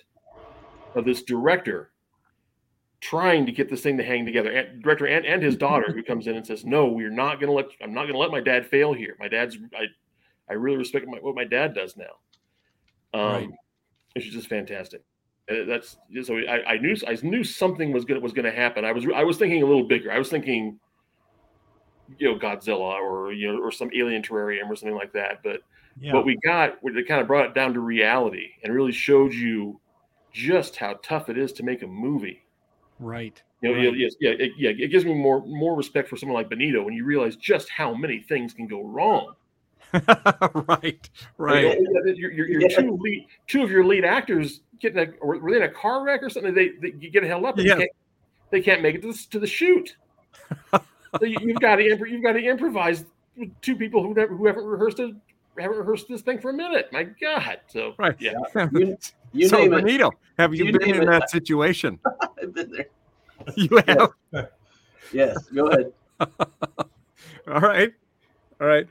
[0.95, 1.91] of this director
[3.01, 4.51] trying to get this thing to hang together.
[4.51, 7.49] And director and, and his daughter who comes in and says, "No, we're not going
[7.49, 7.67] to let.
[7.81, 9.17] I'm not going to let my dad fail here.
[9.19, 9.57] My dad's.
[9.75, 9.87] I,
[10.51, 13.19] I really respect my, what my dad does now.
[13.19, 13.49] Um, Right.
[14.15, 15.03] Is just fantastic.
[15.51, 16.37] Uh, That's so.
[16.37, 18.85] I, I knew I knew something was going was going to happen.
[18.85, 20.13] I was I was thinking a little bigger.
[20.13, 20.79] I was thinking,
[22.19, 25.43] you know, Godzilla or you know or some alien terrarium or something like that.
[25.43, 25.61] But
[26.01, 26.13] Yeah.
[26.13, 29.81] what we got, it kind of brought it down to reality and really showed you
[30.33, 32.45] just how tough it is to make a movie.
[32.99, 33.43] Right.
[33.63, 33.99] You know, right.
[33.99, 34.71] yes, yeah, it, yeah.
[34.71, 37.95] It gives me more more respect for someone like Benito when you realize just how
[37.95, 39.35] many things can go wrong.
[40.69, 41.11] right.
[41.39, 41.79] Right.
[42.17, 45.51] Your, your, your two lead, two of your lead actors get in a, or were
[45.51, 46.55] they in a car wreck or something?
[46.55, 47.57] They, they you get held up.
[47.59, 47.77] And Yes.
[47.79, 47.93] they, can't,
[48.51, 49.97] they can't make it to the, to the shoot.
[50.73, 50.81] so
[51.25, 53.05] you, you've got to imp- you've got to improvise
[53.37, 55.15] with two people who never who haven't rehearsed it,
[55.59, 56.89] haven't rehearsed this thing for a minute.
[56.93, 57.61] My God.
[57.69, 58.17] So Right.
[58.19, 58.35] yeah.
[58.73, 58.97] You,
[59.33, 59.85] you so name it.
[59.85, 61.07] Benito, have you, You been in it.
[61.07, 61.99] that situation?
[62.43, 62.87] I've been there.
[63.57, 64.49] You have.
[65.13, 65.93] Yes, go ahead.
[67.47, 67.93] All right.
[68.61, 68.87] All right.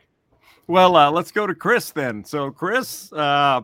[0.67, 2.25] Well, uh, let's go to Chris then.
[2.25, 3.61] So, Chris, uh,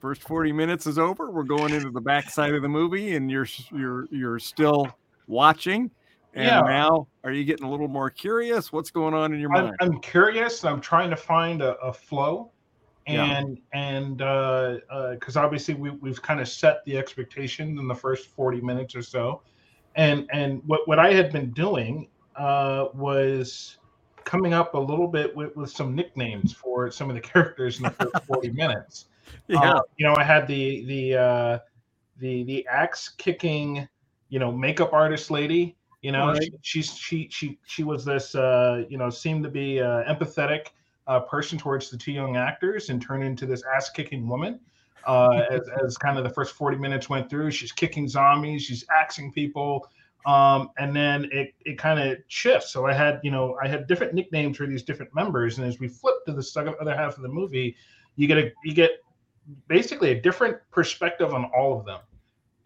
[0.00, 1.30] first 40 minutes is over.
[1.30, 4.88] We're going into the backside of the movie, and you're you're you're still
[5.28, 5.90] watching.
[6.34, 6.60] And Yeah.
[6.60, 8.72] now, are you getting a little more curious?
[8.72, 9.76] What's going on in your I'm, mind?
[9.80, 10.64] I'm curious.
[10.64, 12.50] I'm trying to find a, a flow,
[13.06, 13.24] Yeah.
[13.24, 18.60] and and because obviously we we've kind of set the expectation in the first 40
[18.60, 19.42] minutes or so,
[19.94, 23.76] and and what what I had been doing uh, was
[24.24, 27.84] coming up a little bit with, with some nicknames for some of the characters in
[27.84, 29.06] the first 40 minutes.
[29.48, 29.74] yeah.
[29.74, 31.58] Uh, you know, I had the the uh,
[32.18, 33.88] the the axe kicking,
[34.28, 35.76] you know, makeup artist lady.
[36.02, 36.42] You know, Right.
[36.42, 40.68] she, she's she she she was this uh, you know seemed to be uh, empathetic
[41.06, 44.60] uh, person towards the two young actors and turned into this ass kicking woman.
[45.06, 48.84] Uh, as, as kind of the first 40 minutes went through, she's kicking zombies, she's
[48.90, 49.88] axing people,
[50.26, 52.70] um, and then it, it kind of shifts.
[52.70, 55.78] So I had, you know, I had different nicknames for these different members, and as
[55.78, 57.76] we flip to the second other half of the movie,
[58.16, 58.92] you get a you get
[59.66, 62.00] basically a different perspective on all of them,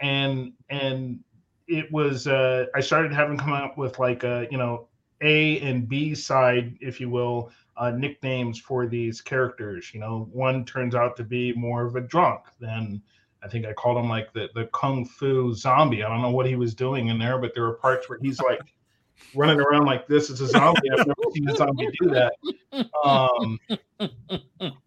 [0.00, 1.20] and and
[1.68, 4.88] it was uh, I started having come up with like a you know
[5.22, 9.94] A and B side, if you will, uh, nicknames for these characters.
[9.94, 13.02] You know, one turns out to be more of a drunk than.
[13.44, 16.02] I think I called him like the, the kung fu zombie.
[16.02, 18.40] I don't know what he was doing in there, but there were parts where he's
[18.40, 18.60] like
[19.34, 20.90] running around like this as a zombie.
[20.90, 22.32] I've never seen a zombie do that.
[23.04, 23.58] Um,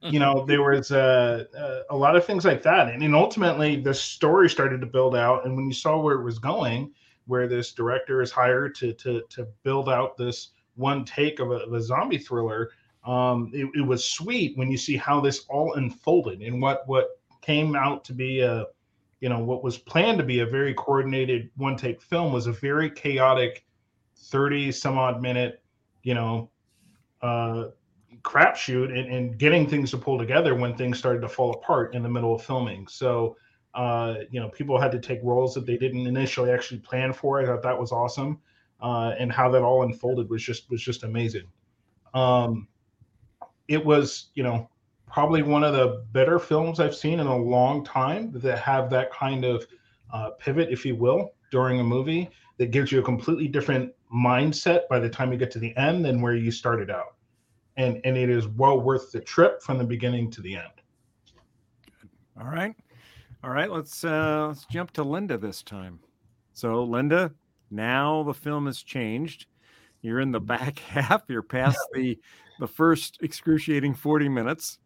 [0.01, 3.79] you know, there was uh, uh, a lot of things like that, and, and ultimately
[3.79, 5.45] the story started to build out.
[5.45, 6.91] And when you saw where it was going,
[7.27, 11.55] where this director is hired to to to build out this one take of a,
[11.55, 12.71] of a zombie thriller,
[13.05, 17.16] um, it, it was sweet when you see how this all unfolded and what what
[17.47, 18.65] came out to be a
[19.21, 22.51] you know what was planned to be a very coordinated one take film was a
[22.51, 23.65] very chaotic
[24.17, 25.63] 30 some odd minute
[26.03, 26.49] you know
[27.21, 27.65] uh
[28.21, 32.03] crapshoot and, and getting things to pull together when things started to fall apart in
[32.03, 32.87] the middle of filming.
[32.87, 33.37] So
[33.73, 37.41] uh you know people had to take roles that they didn't initially actually plan for.
[37.41, 38.39] I thought that was awesome
[38.81, 41.47] uh and how that all unfolded was just was just amazing.
[42.13, 42.67] Um
[43.67, 44.69] it was you know
[45.07, 49.11] probably one of the better films I've seen in a long time that have that
[49.11, 49.65] kind of
[50.13, 54.81] uh, pivot, if you will, during a movie that gives you a completely different mindset
[54.89, 57.15] by the time you get to the end than where you started out.
[57.77, 60.71] And and it is well worth the trip from the beginning to the end.
[62.39, 62.75] All right.
[63.43, 63.71] All right.
[63.71, 65.99] Let's uh let's jump to Linda this time.
[66.53, 67.31] So Linda,
[67.69, 69.45] now the film has changed.
[70.01, 71.23] You're in the back half.
[71.27, 72.19] You're past the
[72.59, 74.79] the first excruciating 40 minutes.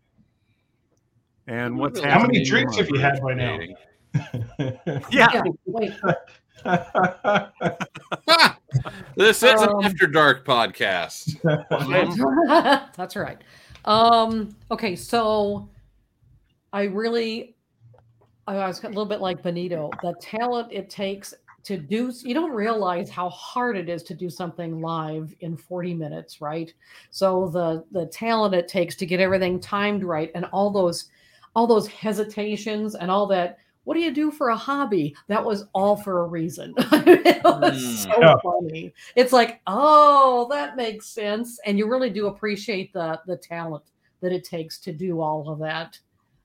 [1.47, 2.31] And what's How happening?
[2.33, 3.59] many drinks have you had by now?
[5.11, 5.41] Yeah.
[5.65, 5.93] Wait.
[9.15, 11.41] This is Um, an After Dark podcast.
[12.95, 13.37] That's right.
[13.85, 15.67] Um, okay, so
[16.71, 17.55] I really,
[18.47, 19.89] I was a little bit like Benito.
[20.01, 24.29] The talent it takes to do, you don't realize how hard it is to do
[24.29, 26.73] something live in 40 minutes, right?
[27.11, 31.09] So the the talent it takes to get everything timed right, and all those,
[31.55, 33.57] all those hesitations and all that.
[33.83, 35.15] What do you do for a hobby?
[35.27, 36.73] That was all for a reason.
[36.77, 38.03] it was Mm.
[38.13, 38.35] so Yeah.
[38.43, 38.93] funny.
[39.15, 43.83] It's like, oh, that makes sense, and you really do appreciate the the talent
[44.21, 45.97] that it takes to do all of that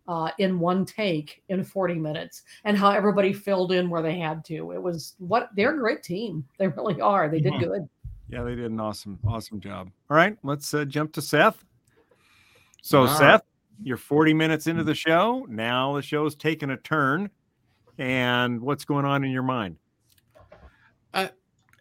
[0.08, 4.42] uh, in one take in 40 minutes, and how everybody filled in where they had
[4.46, 4.72] to.
[4.72, 6.42] It was what they're a great team.
[6.58, 7.28] They really are.
[7.28, 7.60] They did Mhm.
[7.60, 7.88] good.
[8.30, 9.90] Yeah, they did an awesome, awesome job.
[10.08, 11.62] All right, let's uh, jump to Seth.
[12.82, 13.42] So, All Seth,
[13.82, 15.46] you're 40 minutes into the show.
[15.48, 17.30] Now the show's taken a turn.
[17.98, 19.76] And what's going on in your mind?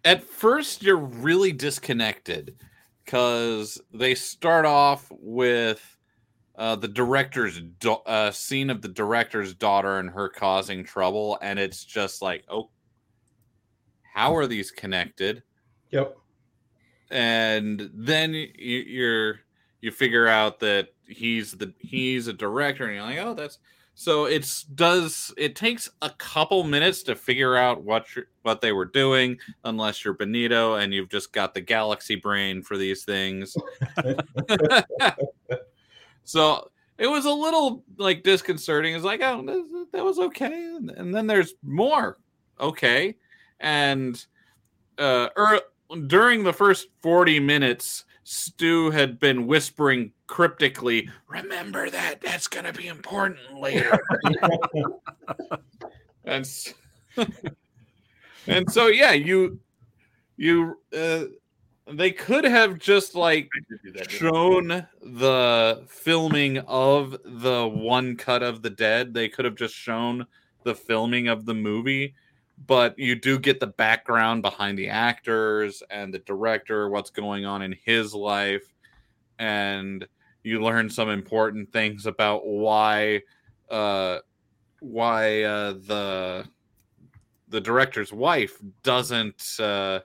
[0.06, 2.56] At first, you're really disconnected
[3.04, 5.98] because they start off with
[6.56, 11.58] uh, the director's do- uh, scene of the director's daughter and her causing trouble, and
[11.58, 12.70] it's just like, oh,
[14.14, 15.42] how are these connected?
[15.90, 16.18] Yep.
[17.10, 19.40] and then you, you're
[19.82, 23.60] you figure out that he's the he's a director and you're like oh that's
[23.98, 28.06] so it's does it takes a couple minutes to figure out what
[28.42, 32.78] what they were doing unless you're benito and you've just got the galaxy brain for
[32.78, 33.56] these things.
[36.26, 38.96] So it was a little like disconcerting.
[38.96, 39.46] It's like oh
[39.94, 42.18] that, was okay and, and then there's more.
[42.60, 43.16] Okay.
[43.60, 44.26] And
[44.98, 45.62] uh er,
[46.08, 52.22] during the first 40 minutes Stu had been whispering cryptically, "Remember that.
[52.22, 54.00] That's going to be important later."
[56.26, 56.74] and s-
[58.48, 59.60] and so yeah, you
[60.38, 61.26] you uh,
[61.92, 63.48] they could have just like
[63.84, 64.32] do that, didn't I?
[64.32, 69.14] shown the filming of the one cut of the dead.
[69.14, 70.26] They could have just shown
[70.64, 72.16] the filming of the movie,
[72.68, 77.62] but you do get the background behind the actors and the director, what's going on
[77.62, 78.74] in his life,
[79.40, 80.08] and
[80.44, 83.22] you learn some important things about why
[83.70, 84.20] uh
[84.80, 86.46] why uh the
[87.50, 90.00] the director's wife doesn't uh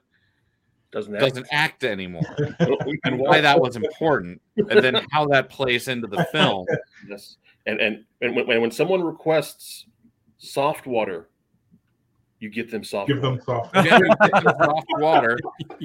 [0.92, 1.20] Doesn't act.
[1.24, 2.22] doesn't act anymore
[3.04, 6.66] and why that was important and then how that plays into the film
[7.08, 7.36] Yes.
[7.66, 9.86] And and and when, when someone requests
[10.38, 11.28] soft water,
[12.40, 13.08] you get them soft.
[13.08, 13.74] Give them soft.
[13.74, 15.38] Then get the soft water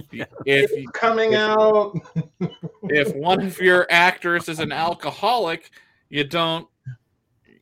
[0.45, 1.99] if you- Coming out.
[2.83, 5.69] if one of your actors is an alcoholic
[6.09, 6.67] you don't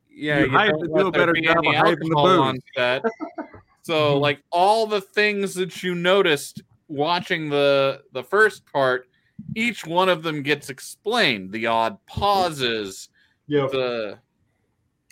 [0.10, 2.42] yeah You you, hide- don't do let a better be job of hiding the alcohol
[2.42, 3.04] on set.
[3.82, 4.22] so mm-hmm.
[4.22, 9.08] like all the things that you noticed watching the the first part
[9.56, 13.10] each one of them gets explained the odd pauses
[13.48, 13.68] Yeah.
[13.72, 14.20] the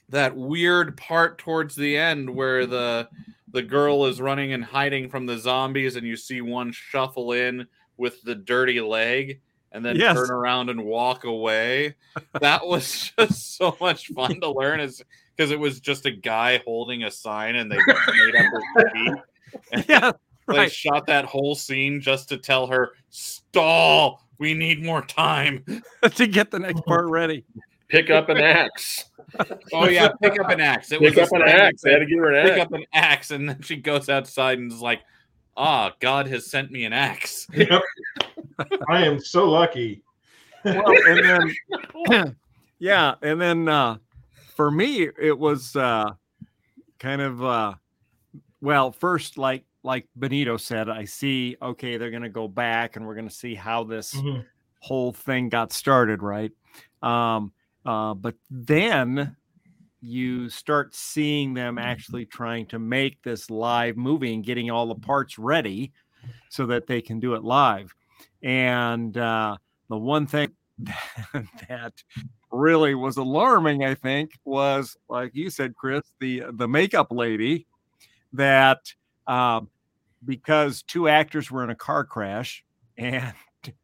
[0.09, 3.07] that weird part towards the end where the
[3.51, 7.67] the girl is running and hiding from the zombies and you see one shuffle in
[7.97, 9.41] with the dirty leg
[9.71, 10.15] and then Yes.
[10.15, 11.95] turn around and walk away
[12.39, 15.01] that was just so much fun to learn is
[15.35, 19.87] because it was just a guy holding a sign and they made up his feet
[19.89, 20.11] yeah,
[20.47, 20.71] they right.
[20.71, 25.63] shot that whole scene just to tell her stall we need more time
[26.15, 27.45] to get the next part ready.
[27.91, 29.05] Pick up an axe.
[29.73, 31.81] oh yeah pick up an axe it Pick was up a an thing axe.
[31.83, 32.59] They had to give her an pick axe.
[32.59, 34.99] Pick up an axe and then she goes outside and is like
[35.55, 37.81] ah god has sent me an axe Yep.
[38.89, 40.01] I am so lucky.
[40.65, 41.53] well, and
[42.09, 42.35] then
[42.79, 43.97] yeah, and then uh,
[44.55, 46.11] for me it was uh,
[46.99, 47.73] kind of uh,
[48.61, 53.15] well, first like like Benito said, I see okay, they're gonna go back and we're
[53.15, 54.45] gonna see how this Mhm.
[54.79, 56.51] whole thing got started, right?
[57.01, 57.53] Um,
[57.85, 59.35] uh, but then
[60.01, 64.95] you start seeing them actually trying to make this live movie and getting all the
[64.95, 65.91] parts ready
[66.49, 67.93] so that they can do it live.
[68.41, 69.57] And uh,
[69.89, 70.51] the one thing
[71.69, 71.93] that
[72.51, 77.67] really was alarming, I think, was like you said, Chris, the the makeup lady
[78.33, 78.79] that
[79.27, 79.69] um,
[80.25, 82.63] because two actors were in a car crash
[82.97, 83.33] and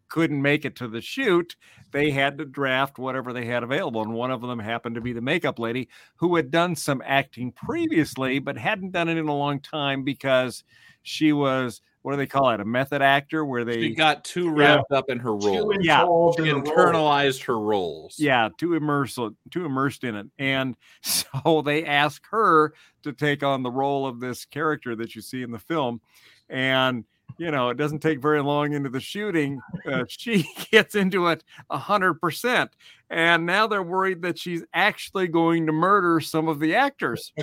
[0.10, 1.56] couldn't make it to the shoot,
[1.92, 4.02] they had to draft whatever they had available.
[4.02, 7.52] And one of them happened to be the makeup lady who had done some acting
[7.52, 10.64] previously, but hadn't done it in a long time because
[11.04, 12.62] she was what do they call it?
[12.62, 14.76] A method actor where they she got too Yeah.
[14.78, 16.06] wrapped up in her Too role Yeah.
[16.38, 16.94] she in the role.
[16.94, 19.20] internalized her roles yeah too immersed
[19.52, 24.22] too immersed in it and so they asked her to take on the role of
[24.22, 26.00] this character that you see in the film
[26.48, 27.04] and
[27.40, 29.60] you know it doesn't take very long into the shooting
[29.92, 32.72] uh, she gets into it a hundred percent
[33.10, 37.32] and now they're worried that she's actually going to murder some of the actors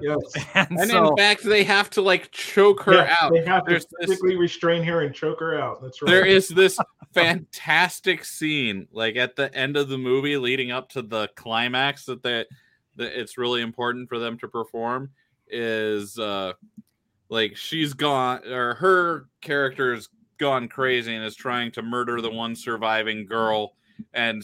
[0.00, 0.16] Yes.
[0.54, 3.64] and, and so in fact they have to like choke her Yeah, out They have
[3.66, 5.82] to There's this- physically restrain her and choke her out.
[5.82, 6.10] That's right.
[6.10, 6.78] there is this
[7.12, 12.22] fantastic scene like at the end of the movie leading up to the climax that
[12.22, 12.46] they
[12.96, 15.10] that it's really important for them to perform
[15.48, 16.52] is uh
[17.28, 20.08] like she's gone or her character's
[20.38, 23.74] gone crazy and is trying to murder the one surviving girl
[24.12, 24.42] and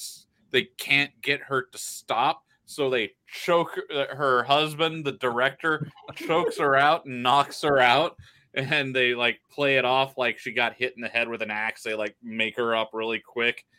[0.51, 6.59] they can't get her to stop so they choke her, her husband the director chokes
[6.59, 8.17] her out and knocks her out
[8.55, 11.51] and they like play it off like she got hit in the head with an
[11.51, 13.65] axe they like make her up really quick.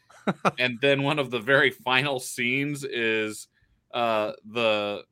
[0.59, 3.47] And then one of the very final scenes is
[3.91, 5.03] uh the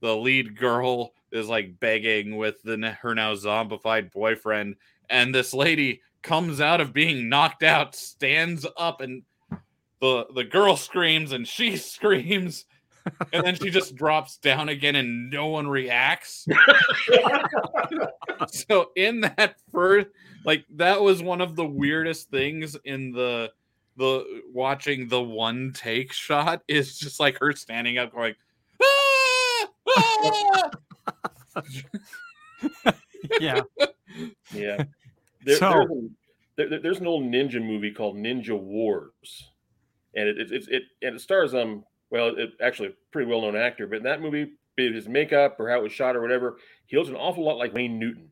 [0.00, 4.76] the lead girl is like begging with the her now zombified boyfriend
[5.08, 9.22] and this lady comes out of being knocked out stands up and
[10.00, 12.64] the the girl screams and she screams
[13.32, 16.46] and then she just drops down again and no one reacts
[18.48, 20.08] so in that first
[20.44, 23.50] like that was one of the weirdest things in the
[23.96, 28.34] the watching the one take shot is just like her standing up going
[28.82, 29.66] "Ah!
[29.88, 30.70] Ah!"
[33.40, 33.60] Yeah
[34.52, 34.84] Yeah.
[35.44, 35.86] There, So-
[36.56, 39.50] there's, there- there's an old ninja movie called Ninja Wars,
[40.14, 43.40] and it it, it, it and it stars um well it, actually a pretty well
[43.42, 46.16] known actor, but in that movie, be it his makeup or how it was shot
[46.16, 48.30] or whatever, he looks an awful lot like Wayne Newton.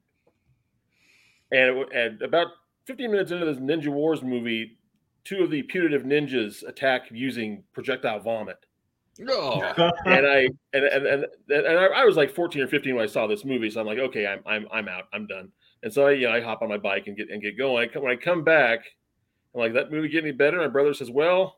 [1.51, 2.49] And, it, and about
[2.87, 4.79] 15 minutes into this Ninja Wars movie,
[5.25, 8.59] two of the putative ninjas attack using projectile vomit.
[9.19, 9.63] No.
[10.07, 13.09] and I and and and, and I, I was like 14 or 15 when I
[13.09, 15.51] saw this movie, so I'm like, okay, I'm I'm I'm out, I'm done.
[15.83, 17.89] And so I, you know, I hop on my bike and get and get going.
[17.89, 18.81] I come, when I come back,
[19.55, 20.59] I'm like, that movie get any better?
[20.59, 21.57] My brother says, well,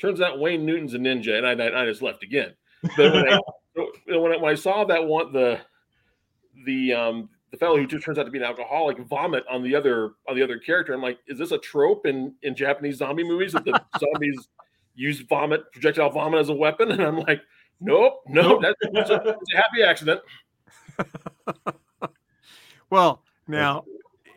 [0.00, 2.54] turns out Wayne Newton's a ninja, and I I, I just left again.
[2.96, 3.38] But when I
[4.18, 5.60] when I, when I saw that one the
[6.64, 9.74] the um the fellow who just turns out to be an alcoholic vomit on the
[9.74, 13.24] other on the other character, I'm like, is this a trope in in Japanese zombie
[13.24, 14.48] movies that the zombies
[14.96, 16.90] use vomit projectile vomit as a weapon?
[16.90, 17.40] And I'm like,
[17.80, 20.20] nope, nope, that's, that's, a, that's a happy accident.
[22.90, 23.84] Well, now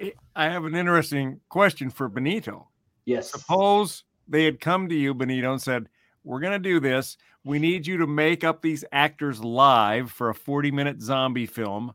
[0.02, 2.68] I- I have an interesting question for Benito.
[3.06, 3.32] Yes.
[3.32, 5.88] Suppose they had come to you, Benito, and said,
[6.24, 7.18] We're going to do this.
[7.44, 11.94] We need you to make up these actors live for a 40 minute zombie film.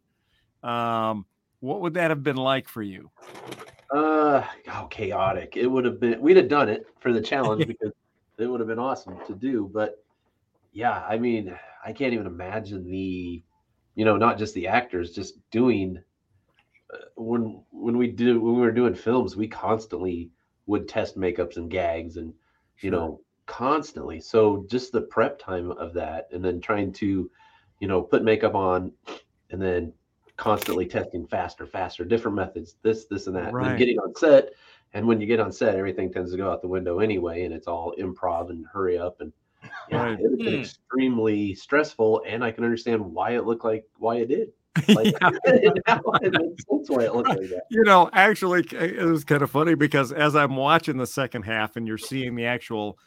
[0.62, 1.26] Um,
[1.60, 3.10] what would that have been like for you?
[3.90, 5.56] Uh, how chaotic!
[5.56, 6.20] It would have been.
[6.20, 7.92] We'd have done it for the challenge because
[8.38, 9.70] it would have been awesome to do.
[9.72, 10.04] But
[10.72, 13.42] yeah, I mean, I can't even imagine the,
[13.94, 16.02] you know, not just the actors, just doing.
[16.92, 20.30] Uh, when when we do when we were doing films, we constantly
[20.66, 22.34] would test makeups and gags, and
[22.80, 24.20] you know, constantly.
[24.20, 27.30] So just the prep time of that, and then trying to,
[27.80, 28.92] you know, put makeup on,
[29.50, 29.92] and then
[30.36, 33.54] constantly testing faster, faster, different methods, this, this, and that.
[33.54, 33.70] And Right.
[33.70, 34.50] then getting on set,
[34.94, 37.52] and when you get on set, everything tends to go out the window anyway, and
[37.52, 39.32] it's all improv and hurry up and.
[39.90, 40.18] Yeah, Right.
[40.18, 40.60] it was Hmm.
[40.60, 44.48] extremely stressful, and I can understand why it looked like why it did.
[44.88, 45.14] Like,
[45.86, 47.64] now it makes sense why it looked like that.
[47.70, 51.76] You know, actually, it was kind of funny because as I'm watching the second half
[51.76, 52.98] and you're seeing the actual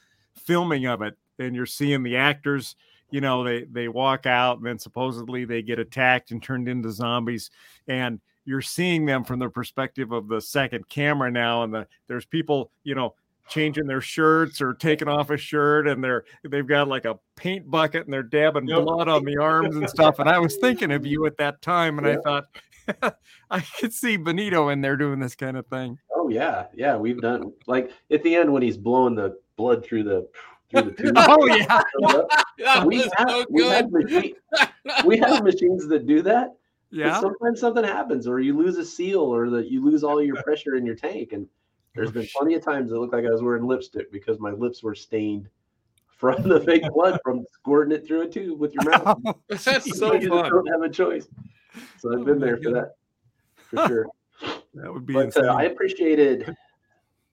[0.45, 2.75] filming of it, and you're seeing the actors,
[3.09, 6.91] you know, they they walk out and then supposedly they get attacked and turned into
[6.91, 7.49] zombies,
[7.87, 12.25] and you're seeing them from the perspective of the second camera now, and the there's
[12.25, 13.13] people, you know,
[13.49, 17.69] changing their shirts or taking off a shirt, and they're they've got like a paint
[17.69, 18.83] bucket and they're dabbing Yep.
[18.83, 20.19] blood on the arms and stuff.
[20.19, 22.45] And I was thinking of you at that time, and I thought.
[23.51, 25.97] I could see Benito in there doing this kind of thing.
[26.15, 30.03] Oh yeah, yeah, we've done like at the end when he's blowing the blood through
[30.03, 30.29] the
[30.69, 31.13] through the tube.
[31.17, 31.81] Oh yeah,
[32.59, 34.33] That we was have, so we have good.
[35.05, 36.55] we have machines that do that.
[36.91, 37.19] yeah.
[37.19, 40.75] Sometimes something happens, or you lose a seal, or that you lose all your pressure
[40.75, 41.33] in your tank.
[41.33, 41.47] And
[41.95, 44.81] there's been plenty of times it looked like I was wearing lipstick because my lips
[44.83, 45.49] were stained
[46.17, 49.19] from the fake blood from squirting it through a tube with your mouth.
[49.49, 50.49] That's so you fun.
[50.51, 51.27] don't have a choice.
[51.97, 52.95] So I've Oh been there for that,
[53.69, 54.07] for sure.
[54.73, 55.45] That would be but insane.
[55.45, 56.55] uh, I appreciated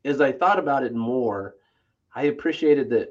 [0.04, 1.54] as I thought about it more.
[2.14, 3.08] I appreciated that.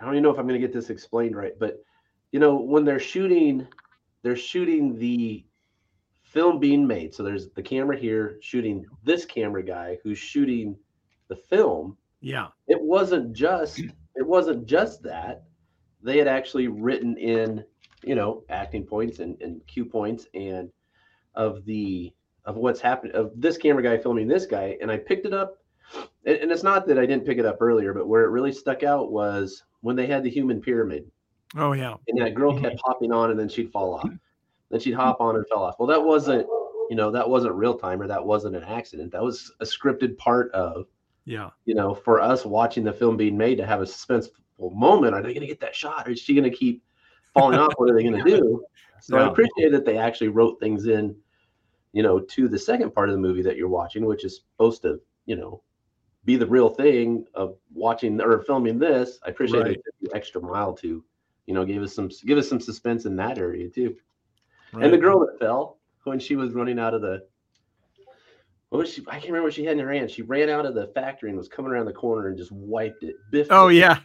[0.00, 1.82] I don't even know if I'm going to get this explained right, but
[2.32, 3.66] you know when they're shooting,
[4.22, 5.44] they're shooting the
[6.22, 7.14] film being made.
[7.14, 10.76] So there's the camera here shooting this camera guy who's shooting
[11.28, 11.96] the film.
[12.20, 12.48] yeah.
[12.66, 15.44] It wasn't just it wasn't just that
[16.02, 17.64] they had actually written in
[18.04, 20.70] you know acting points and, and cue points and
[21.34, 22.12] of the
[22.44, 25.56] of what's happening of this camera guy filming this guy and i picked it up
[26.26, 28.52] and, and it's not that i didn't pick it up earlier but where it really
[28.52, 31.04] stuck out was when they had the human pyramid
[31.56, 31.94] Oh yeah.
[32.08, 32.90] and that girl kept mm-hmm.
[32.90, 34.16] hopping on and then she'd fall off mm-hmm.
[34.70, 36.46] then she'd hop on and fell off well that wasn't
[36.90, 40.16] you know that wasn't real time or that wasn't an accident that was a scripted
[40.18, 40.86] part of
[41.24, 41.50] Yeah.
[41.64, 45.14] you know, for us watching the film being made to have a suspenseful moment.
[45.14, 46.06] Are they going to get that shot?
[46.06, 46.82] Or is she going to keep
[47.32, 47.72] falling off?
[47.76, 48.64] What are they going to do?
[49.00, 51.14] So I appreciate that they actually wrote things in,
[51.92, 54.82] you know, to the second part of the movie that you're watching, which is supposed
[54.82, 55.62] to, you know,
[56.24, 59.18] be the real thing of watching or filming this.
[59.24, 59.80] I appreciate Right.
[60.00, 61.04] they the extra mile to,
[61.46, 63.96] you know, give us some give us some suspense in that area too.
[64.72, 67.26] And the girl that fell when she was running out of the
[68.70, 69.02] what was she?
[69.06, 70.10] I can't remember what she had in her hand.
[70.10, 73.04] She ran out of the factory and was coming around the corner and just wiped
[73.04, 73.14] it.
[73.30, 74.00] Biffed Oh it, yeah.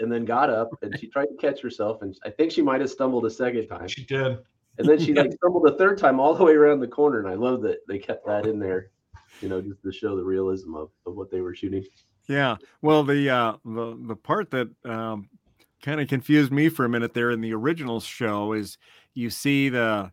[0.00, 2.02] And then got up and she tried to catch herself.
[2.02, 3.88] And I think she might have stumbled a second time.
[3.88, 4.38] She did.
[4.78, 7.20] And then she like stumbled a third time all the way around the corner.
[7.20, 8.90] And I love that they kept that in there,
[9.40, 11.84] you know, just to show the realism of, of what they were shooting.
[12.28, 12.56] Yeah.
[12.82, 15.28] Well, the uh the the part that um
[15.82, 18.78] kind of confused me for a minute there in the original show is
[19.14, 20.10] you see the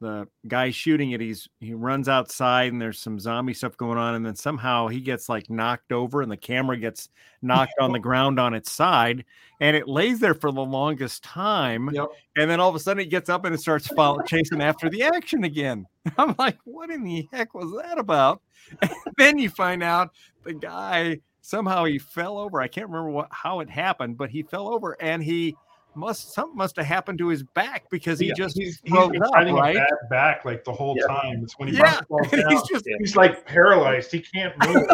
[0.00, 4.14] the guy shooting it he's he runs outside and there's some zombie stuff going on
[4.14, 7.08] and then somehow he gets like knocked over and the camera gets
[7.40, 9.24] knocked on the ground on its side
[9.60, 12.08] and it lays there for the longest time Yep.
[12.36, 14.90] and then all of a sudden it gets up and it starts follow, chasing after
[14.90, 15.86] the action again
[16.18, 18.42] i'm like what in the heck was that about
[18.82, 20.10] and then you find out
[20.44, 24.42] the guy somehow he fell over i can't remember what how it happened but he
[24.42, 25.54] fell over and he
[25.96, 29.10] must something must have happened to his back because he Yeah, just he's, he's froze
[29.12, 29.76] been up, right?
[29.76, 31.06] a bad back like the whole Yeah.
[31.06, 31.40] time.
[31.42, 34.12] It's when he Yeah, down, he's just he's, like paralyzed.
[34.12, 34.86] He can't move.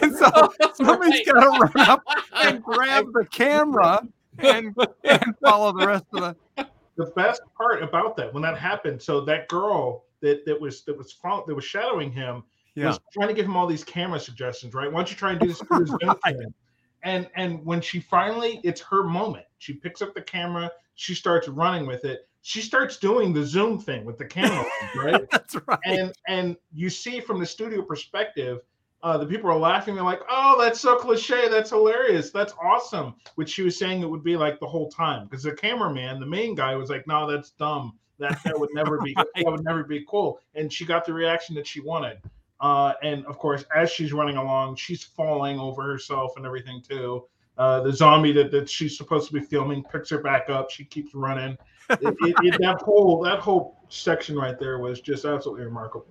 [0.00, 2.02] and so somebody's got to run up
[2.42, 4.02] and grab the camera
[4.38, 4.74] and,
[5.04, 6.20] and follow the rest of
[6.56, 6.64] the.
[6.96, 10.96] the best part about that when that happened, so that girl that that was that
[10.96, 12.42] was follow, that was shadowing him
[12.74, 14.90] Yeah, was trying to give him all these camera suggestions, right?
[14.90, 15.58] Why don't you try and do this?
[15.60, 16.54] do this Zoom thing?
[17.02, 19.46] And and when she finally, it's her moment.
[19.58, 22.28] She picks up the camera, she starts running with it.
[22.42, 24.64] She starts doing the Zoom thing with the camera,
[24.96, 25.30] right?
[25.30, 25.78] that's right.
[25.84, 28.60] and and you see from the studio perspective
[29.02, 33.14] uh, the people are laughing they're like oh that's so cliche that's hilarious that's awesome
[33.36, 36.26] which she was saying it would be like the whole time because the cameraman the
[36.26, 39.84] main guy was like no that's dumb that that would never be that would never
[39.84, 42.18] be cool and she got the reaction that she wanted
[42.60, 47.24] uh, and of course as she's running along she's falling over herself and everything too
[47.58, 50.84] uh, the zombie that, that she's supposed to be filming picks her back up she
[50.84, 51.56] keeps running
[51.90, 56.06] it, it, it, that whole that whole section right there was just absolutely remarkable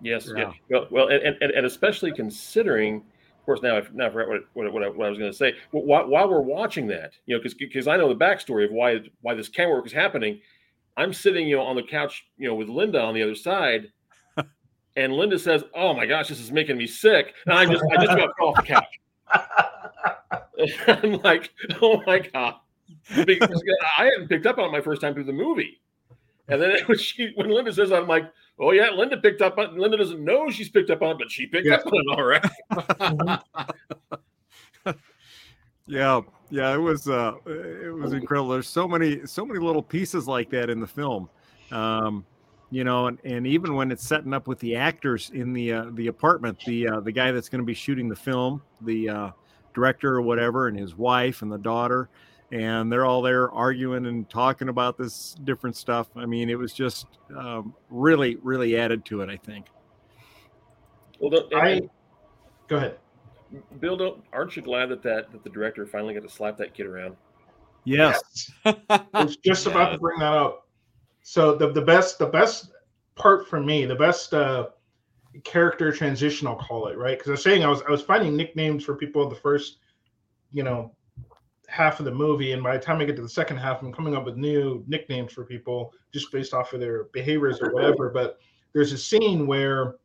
[0.00, 0.38] Yes, Yeah.
[0.38, 0.52] yeah.
[0.68, 4.40] Well, well, and, and, and especially considering, of course, now I now I forgot what
[4.54, 5.54] what, what, I, what I was going to say.
[5.72, 8.72] But while, while we're watching that, you know, because because I know the backstory of
[8.72, 10.40] why why this camera work is happening.
[10.98, 13.92] I'm sitting, you know, on the couch, you know, with Linda on the other side,
[14.96, 18.04] and Linda says, "Oh my gosh, this is making me sick," and I just I
[18.04, 19.00] just got off the couch.
[21.02, 21.50] I'm like,
[21.82, 22.54] "Oh my god,"
[23.24, 23.62] because
[23.98, 25.80] I hadn't picked up on it my first time through the movie.
[26.48, 28.24] And then when she, when Linda says, that, I'm like,
[28.60, 29.76] oh yeah, Linda picked up on.
[29.76, 31.74] Linda doesn't know she's picked up on it, but she picked Yeah.
[31.76, 33.40] up on it all right.
[35.88, 38.48] Yeah, yeah, it was uh it was incredible.
[38.50, 41.28] There's so many so many little pieces like that in the film.
[41.70, 42.24] Um
[42.76, 45.86] you know, and, and even when it's setting up with the actors in the uh,
[45.92, 49.30] the apartment, the uh, the guy that's going to be shooting the film, the uh,
[49.72, 52.10] director or whatever, and his wife and the daughter,
[52.52, 56.10] and they're all there arguing and talking about this different stuff.
[56.16, 59.30] I mean, it was just um, really, really added to it.
[59.30, 59.68] I think.
[61.18, 61.88] Well, don't, and- I
[62.68, 62.98] go ahead.
[63.80, 66.74] Bill, don't, aren't you glad that, that that the director finally got to slap that
[66.74, 67.16] kid around?
[67.84, 68.50] Yes.
[68.66, 70.65] I was just about to bring that up.
[71.28, 72.70] So the the best the best
[73.16, 74.68] part for me, the best uh
[75.42, 77.18] character transition, I'll call it, right?
[77.18, 79.78] Because I was saying I was I was finding nicknames for people in the first,
[80.52, 80.94] you know,
[81.66, 83.92] half of the movie, and by the time I get to the second half, I'm
[83.92, 88.08] coming up with new nicknames for people just based off of their behaviors or whatever.
[88.08, 88.38] But
[88.72, 89.96] there's a scene where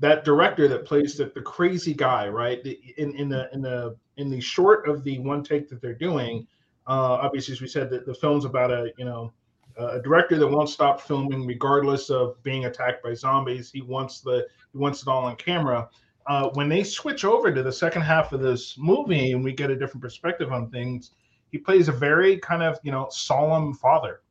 [0.00, 2.58] that director that plays the, the crazy guy, right?
[2.96, 6.44] In in the in the in the short of the one take that they're doing,
[6.88, 9.32] uh, obviously, as we said, that the film's about a you know
[9.76, 13.70] a director that won't stop filming regardless of being attacked by zombies.
[13.70, 15.88] He wants the he wants it all on camera.
[16.26, 19.70] Uh, when they switch over to the second half of this movie and we get
[19.70, 21.12] a different perspective on things,
[21.50, 24.22] he plays a very kind of you know solemn father.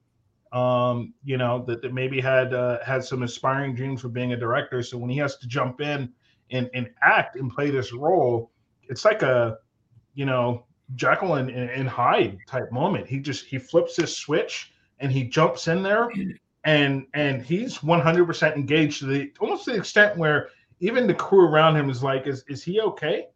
[0.51, 4.37] Um, you know that, that maybe had uh, had some aspiring dreams for being a
[4.37, 4.81] director.
[4.81, 6.11] So when he has to jump in
[6.51, 8.51] and, and act and play this role,
[8.83, 9.57] it's like a
[10.15, 10.65] you know
[10.95, 13.07] Jekyll and, and, Hyde type moment.
[13.07, 16.09] He just he flips this switch and he jumps in there
[16.65, 21.45] and and he's 100% engaged to the almost to the extent where even the crew
[21.45, 23.27] around him is like is is he okay?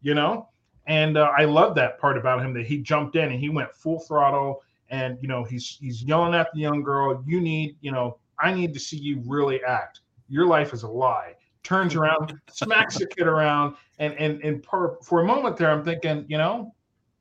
[0.00, 0.48] You know?
[0.86, 3.74] And uh, i love that part about him that he jumped in and he went
[3.74, 7.92] full throttle and you know he's he's yelling at the young girl you need you
[7.92, 10.00] know i need to see you really act.
[10.30, 11.34] Your life is a lie.
[11.62, 15.84] Turns around smacks the kid around and and and for, for a moment there i'm
[15.84, 16.74] thinking you know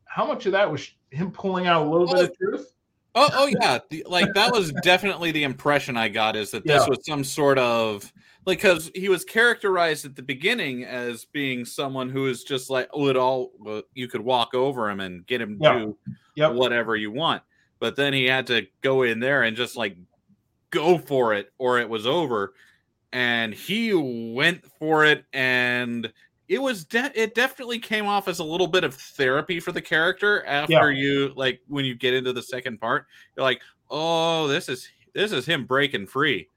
[0.05, 2.71] how much of that was him pulling out a little bit of truth
[3.17, 3.79] Oh, oh yeah.
[3.89, 6.89] The- Like that was definitely the impression I got is that this Yeah.
[6.89, 8.11] was some sort of
[8.45, 12.89] like because he was characterized at the beginning as being someone who is just like
[12.93, 13.51] oh it all
[13.93, 15.73] you could walk over him and get him Yeah.
[15.79, 15.97] to
[16.35, 16.53] Yep.
[16.53, 17.41] whatever you want,
[17.79, 19.97] but then he had to go in there and just like
[20.69, 22.53] go for it or it was over,
[23.11, 26.13] and he went for it and
[26.47, 29.81] it was de- it definitely came off as a little bit of therapy for the
[29.81, 30.99] character after Yeah.
[30.99, 35.31] you like when you get into the second part you're like oh this is this
[35.31, 36.47] is him breaking free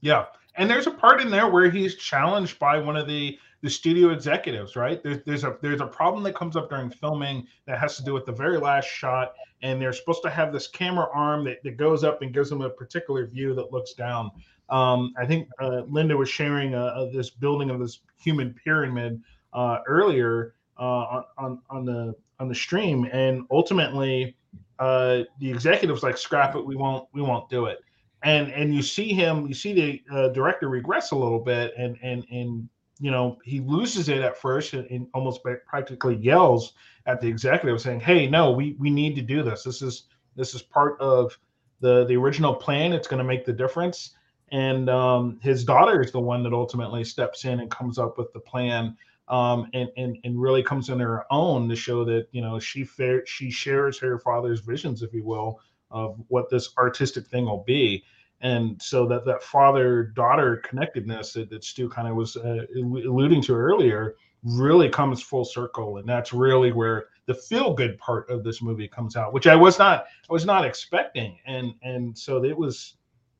[0.00, 0.26] Yeah,
[0.56, 4.08] and there's a part in there where he's challenged by one of the the studio
[4.08, 4.74] executives.
[4.74, 5.02] Right?
[5.02, 8.14] There's there's a there's a problem that comes up during filming that has to do
[8.14, 11.76] with the very last shot, and they're supposed to have this camera arm that, that
[11.76, 14.30] goes up and gives them a particular view that looks down.
[14.70, 19.20] Um, I think uh, Linda was sharing uh, this building of this human pyramid
[19.52, 24.36] uh, earlier uh, on, on the on the stream, and ultimately
[24.78, 26.64] uh, the executives like scrap it.
[26.64, 27.80] We won't we won't do it
[28.22, 31.96] and and you see him you see the uh, director regress a little bit and
[32.02, 32.68] and and
[33.00, 36.74] you know, he loses it at first and, and almost practically yells
[37.06, 39.64] at the executive saying, "Hey, no, we we need to do this.
[39.64, 40.04] This is
[40.36, 41.36] this is part of
[41.80, 42.92] the the original plan.
[42.92, 44.10] It's going to make the difference."
[44.52, 48.32] And um, his daughter is the one that ultimately steps in and comes up with
[48.32, 48.96] the plan
[49.30, 52.86] um, and, and and really comes in her own to show that you know she
[53.24, 55.60] she shares her father's visions, if you will,
[55.90, 58.04] of what this artistic thing will be.
[58.42, 63.42] And so that that father daughter connectedness that, that Stu kind of was uh, alluding
[63.42, 68.42] to earlier really comes full circle, and that's really where the feel good part of
[68.42, 72.42] this movie comes out, which I was not I was not expecting, and and so
[72.42, 72.94] it was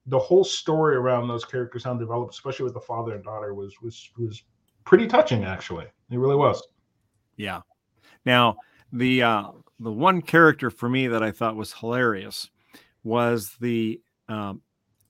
[0.07, 3.75] the whole story around those characters how developed, especially with the father and daughter, was
[3.83, 4.43] was was
[4.91, 5.45] pretty touching.
[5.45, 6.61] Actually, it really was.
[7.37, 7.61] Yeah.
[8.27, 8.57] Now
[8.93, 9.45] the uh,
[9.79, 12.51] the one character for me that I thought was hilarious
[13.05, 14.63] was the um,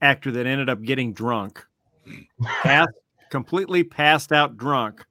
[0.02, 1.64] actor that ended up getting drunk,
[2.62, 2.90] passed,
[3.30, 5.04] completely passed out drunk,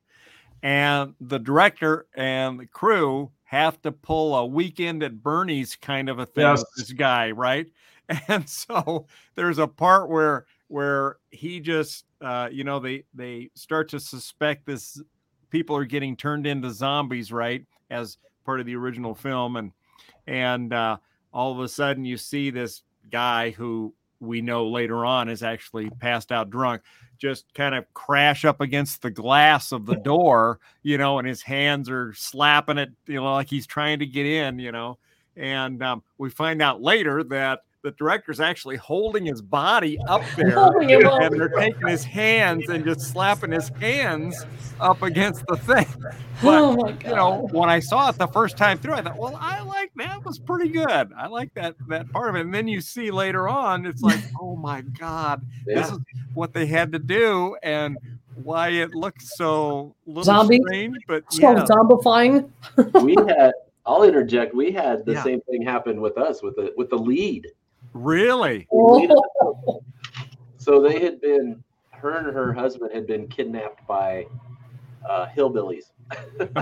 [0.61, 6.20] and the director and the crew have to pull a weekend at Bernie's kind of
[6.20, 6.59] a thing Yes.
[6.59, 7.67] with this guy, right?
[8.28, 9.05] And so
[9.36, 14.65] there's a part where where he just uh, you know they they start to suspect
[14.65, 15.01] this
[15.49, 17.65] people are getting turned into zombies, right?
[17.89, 19.72] As part of the original film, and
[20.28, 20.97] and uh,
[21.34, 25.89] all of a sudden you see this guy who we know later on is actually
[25.89, 26.82] passed out drunk
[27.17, 31.41] just kind of crash up against the glass of the door you know and his
[31.41, 34.97] hands are slapping it you know like he's trying to get in you know
[35.36, 40.54] and um, we find out later that the director's actually holding his body up there
[40.56, 41.22] Holding him up.
[41.22, 44.36] and they're taking his hands and just slapping his hands
[44.80, 45.86] up against the thing
[46.42, 49.20] but oh my you know, when I saw it the first time through, I thought,
[49.20, 51.12] well, I like that was pretty good.
[51.18, 52.42] I like that that part of it.
[52.42, 55.98] And then you see later on, it's like, oh my god, this is
[56.34, 57.98] what they had to do, and
[58.36, 60.62] why it looks so little Zombie?
[60.66, 60.96] strange.
[61.10, 62.50] But So yeah, zombifying.
[63.04, 63.52] we had.
[63.86, 64.54] I'll interject.
[64.56, 65.24] We had the Yeah.
[65.24, 67.48] same thing happen with us with the with the lead.
[68.04, 69.82] Really, Oh,
[70.58, 74.26] So they had been, her and her husband had been kidnapped by
[75.08, 75.91] uh, hillbillies,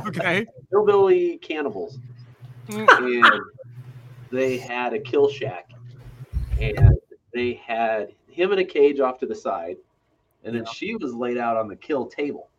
[0.08, 2.00] okay, hillbilly cannibals,
[2.70, 3.42] and
[4.32, 5.72] they had a kill shack,
[6.60, 6.98] and
[7.34, 9.78] they had him in a cage off to the side,
[10.44, 12.50] and then she was laid out on the kill table.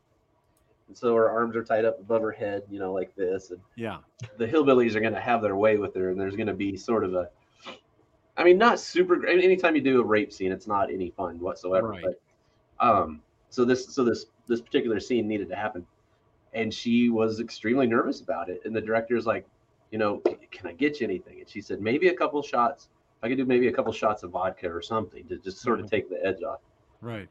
[0.88, 3.60] And so her arms are tied up above her head, you know, like this, and
[3.76, 3.98] yeah,
[4.38, 6.76] the hillbillies are going to have their way with her, and there's going to be
[6.76, 7.28] sort of a,
[8.38, 9.28] I mean, not super.
[9.28, 11.88] I mean, anytime you do a rape scene, it's not any fun whatsoever.
[11.88, 12.04] Right.
[12.04, 13.20] But, um,
[13.50, 15.84] so this, so this, this particular scene needed to happen,
[16.54, 18.62] and she was extremely nervous about it.
[18.64, 19.44] And the director's like,
[19.90, 21.40] you know, can I get you anything?
[21.40, 22.88] And she said, maybe a couple shots.
[23.22, 25.90] I could do maybe a couple shots of vodka or something to just sort of
[25.90, 26.60] take the edge off.
[27.00, 27.28] right,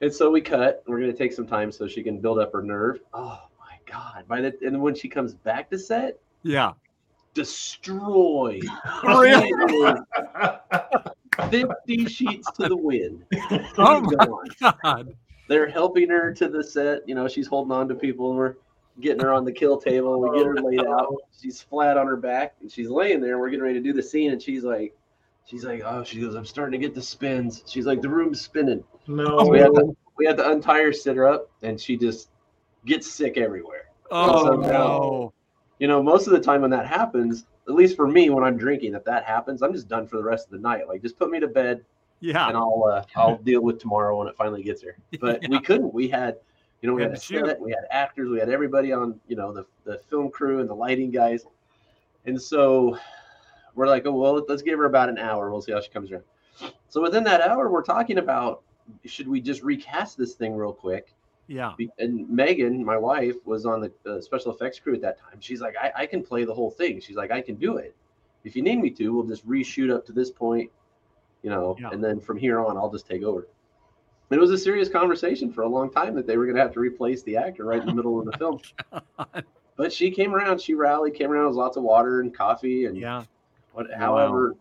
[0.00, 0.82] And so we cut.
[0.86, 3.00] We're gonna take some time so she can build up her nerve.
[3.12, 4.24] Oh my god!
[4.26, 6.72] By the and when she comes back to set, yeah,
[7.34, 8.64] destroyed.
[9.04, 9.50] Really?
[11.50, 13.24] Fifty sheets to the wind.
[13.78, 15.14] Oh my god,
[15.48, 17.08] They're helping her to the set.
[17.08, 18.54] You know, she's holding on to people, and we're
[19.00, 20.20] getting her on the kill table.
[20.20, 21.14] We get her oh, laid out.
[21.40, 23.38] She's flat on her back, and she's laying there.
[23.38, 24.94] We're getting ready to do the scene, and she's like,
[25.46, 27.62] she's like, oh, she goes, I'm starting to get the spins.
[27.66, 28.84] She's like, the room's spinning.
[29.06, 31.96] No, So we had to we had to untie her, sit her up, and she
[31.96, 32.28] just
[32.84, 33.86] gets sick everywhere.
[34.10, 35.32] oh So no,
[35.82, 38.56] You know, most of the time when that happens, at least for me, when I'm
[38.56, 40.86] drinking, if that happens, I'm just done for the rest of the night.
[40.86, 41.84] Like, just put me to bed,
[42.20, 44.96] yeah, and I'll uh, I'll deal with tomorrow when it finally gets here.
[45.20, 45.92] But we couldn't.
[45.92, 46.36] We had,
[46.82, 47.46] you know, we Had had a to shoot.
[47.46, 50.70] set, we had actors, we had everybody on, you know, the the film crew and
[50.70, 51.46] the lighting guys,
[52.26, 52.96] and so
[53.74, 55.50] we're like, oh well, let's give her about an hour.
[55.50, 56.22] We'll see how she comes around.
[56.90, 58.62] So within that hour, we're talking about
[59.04, 61.12] should we just recast this thing real quick?
[61.46, 65.40] Yeah, and Megan, my wife, was on the uh, special effects crew at that time.
[65.40, 67.00] She's like, I, I can play the whole thing.
[67.00, 67.94] She's like, I can do it.
[68.44, 70.70] If you need me to, we'll just reshoot up to this point,
[71.42, 71.90] you know, Yeah.
[71.92, 73.46] and then from here on, I'll just take over.
[74.30, 76.62] And it was a serious conversation for a long time that they were going to
[76.62, 78.60] have to replace the actor right in the middle of the film.
[79.76, 82.96] But she came around, she rallied, came around with lots of water and coffee and
[82.96, 83.24] yeah.
[83.72, 84.54] what, however,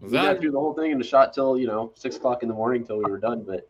[0.00, 2.42] Was we got through the whole thing and the shot till you know six o'clock
[2.42, 3.42] in the morning till we were done.
[3.42, 3.68] But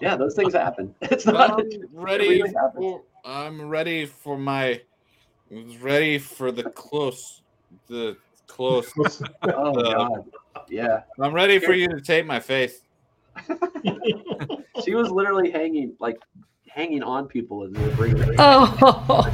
[0.00, 0.94] yeah, those things happen.
[1.02, 2.84] It's not I'm ready everything happens.
[2.84, 4.80] for I'm ready for my
[5.80, 7.42] ready for the close
[7.88, 8.92] the close
[9.44, 10.24] Oh Uh, god,
[10.68, 11.02] yeah.
[11.20, 12.80] I'm ready for you to take my face.
[14.84, 16.18] She was literally hanging like
[16.68, 18.34] hanging on people as they were bringing her.
[18.38, 19.24] Oh,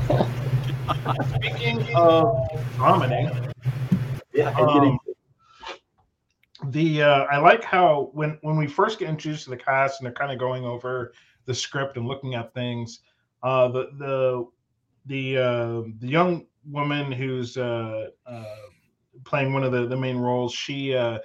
[1.37, 2.49] Speaking of
[2.79, 3.31] vomiting,
[4.33, 4.99] Yeah, and getting
[6.69, 10.07] the uh, I like how when when we first get introduced to the cast and
[10.07, 11.13] they're kind of going over
[11.47, 13.01] the script and looking at things.
[13.43, 14.47] Uh, the the
[15.07, 18.45] the uh, the young woman who's uh, uh,
[19.25, 21.19] playing one of the, the main roles, she uh,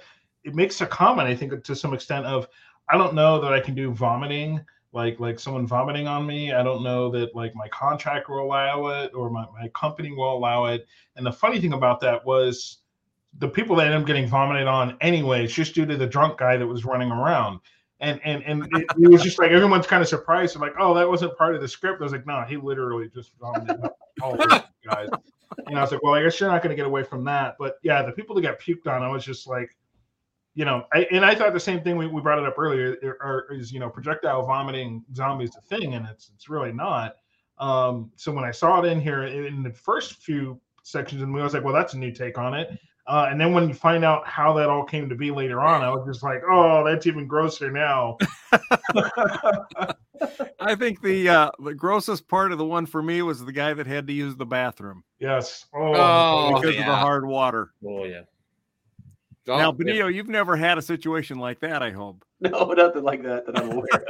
[0.44, 2.48] it makes a comment, I think, to some extent of,
[2.88, 6.52] I don't know that I can do vomiting, like like someone vomiting on me.
[6.52, 10.36] I don't know that like my contract will allow it or my, my company will
[10.36, 10.86] allow it.
[11.16, 12.78] And the funny thing about that was
[13.38, 16.56] the people that end up getting vomited on anyways, just due to the drunk guy
[16.56, 17.60] that was running around.
[18.00, 21.08] And and and it, it was just like everyone's kind of surprised, like, oh, that
[21.08, 22.00] wasn't part of the script.
[22.00, 23.78] I was like, no, he literally just vomited
[24.22, 25.10] all over the guys.
[25.66, 27.56] And I was like, well, I guess you're not going to get away from that.
[27.58, 29.76] But yeah, the people that got puked on, I was just like,
[30.54, 31.96] you know, I, and I thought the same thing.
[31.96, 33.18] We, we brought it up earlier.
[33.20, 37.16] Are, is you know projectile vomiting zombies a thing, and it's it's really not.
[37.58, 41.42] Um, so when I saw it in here in the first few sections, and we
[41.42, 42.78] was like, well, that's a new take on it.
[43.06, 45.82] Uh, and then when you find out how that all came to be later on,
[45.82, 48.18] I was just like, oh, that's even grosser now.
[50.60, 53.74] I think the uh, the grossest part of the one for me was the guy
[53.74, 55.02] that had to use the bathroom.
[55.18, 55.66] Yes.
[55.74, 57.00] Oh, because of the yeah.
[57.00, 57.72] hard water.
[57.86, 58.22] Oh yeah.
[59.48, 59.72] Oh, now, yeah.
[59.72, 62.24] Benito, you've never had a situation like that, I hope.
[62.42, 64.02] No, nothing like that that I'm aware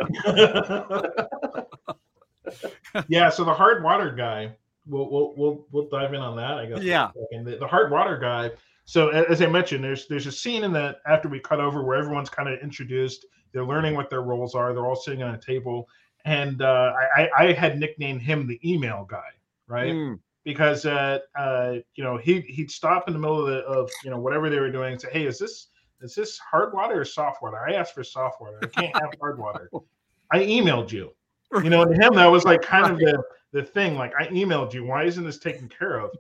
[2.95, 3.05] of.
[3.09, 3.28] yeah.
[3.28, 4.53] So the hard water guy,
[4.86, 6.53] we'll we'll we'll, we'll dive in on that.
[6.53, 6.80] I guess.
[6.80, 7.11] Yeah.
[7.32, 8.53] The, the hard water guy.
[8.91, 11.97] So as I mentioned, there's there's a scene in that after we cut over where
[11.97, 13.24] everyone's kind of introduced.
[13.53, 14.74] They're learning what their roles are.
[14.74, 15.88] They're all sitting on a table,
[16.24, 19.28] and uh, I, I had nicknamed him the email guy,
[19.68, 19.95] right?
[19.95, 20.18] Mm.
[20.43, 24.11] because uh, uh, you know he he'd stop in the middle of the of you
[24.11, 25.68] know whatever they were doing and say, "Hey, is this
[26.01, 28.59] is this hard water or soft water?" I asked for soft water.
[28.61, 29.70] I can't have hard water.
[30.32, 31.14] I emailed you.
[31.62, 33.22] You know, to him that was like kind of the
[33.53, 33.96] the thing.
[33.96, 34.84] Like I emailed you.
[34.84, 36.11] Why isn't this taken care of?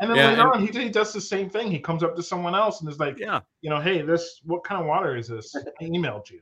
[0.00, 1.70] And then Yeah, later and- on, he, he does the same thing.
[1.70, 3.40] He comes up to someone else and is like, Yeah.
[3.62, 5.54] you know, hey, this what kind of water is this?
[5.56, 6.40] I emailed you.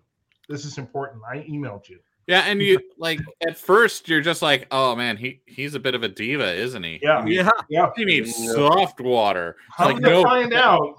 [0.48, 1.22] This is important.
[1.28, 1.98] I emailed you.
[2.26, 5.94] Yeah, and you like at first you're just like, oh man, he he's a bit
[5.94, 6.98] of a diva, isn't he?
[7.02, 7.24] Yeah.
[7.24, 7.50] Yeah.
[7.70, 7.90] Yeah.
[7.96, 8.52] he needs Yeah.
[8.52, 9.56] soft water.
[9.68, 10.96] It's Come like to no, find out,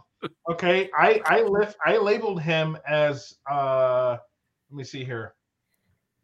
[0.49, 4.17] okay, I I lift I labeled him as uh
[4.71, 5.33] let me see here.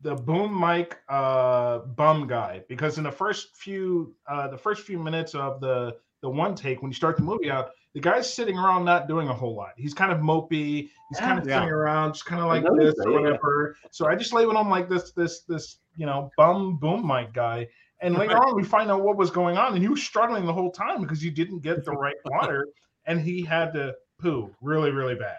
[0.03, 4.99] The boom mic uh bum guy because in the first few uh the first few
[4.99, 8.57] minutes of the the one take when you start the movie out, the guy's sitting
[8.57, 9.71] around not doing a whole lot.
[9.77, 11.59] He's kind of mopey, he's kind of Yeah.
[11.59, 13.19] sitting around just kind of like this that, or yeah.
[13.19, 13.75] whatever.
[13.91, 17.67] So I just labeled him like this this this you know bum boom mic guy.
[18.01, 20.51] And later on, we find out what was going on, and he was struggling the
[20.51, 22.67] whole time because he didn't get the right water,
[23.05, 25.37] and he had to poo really, really bad.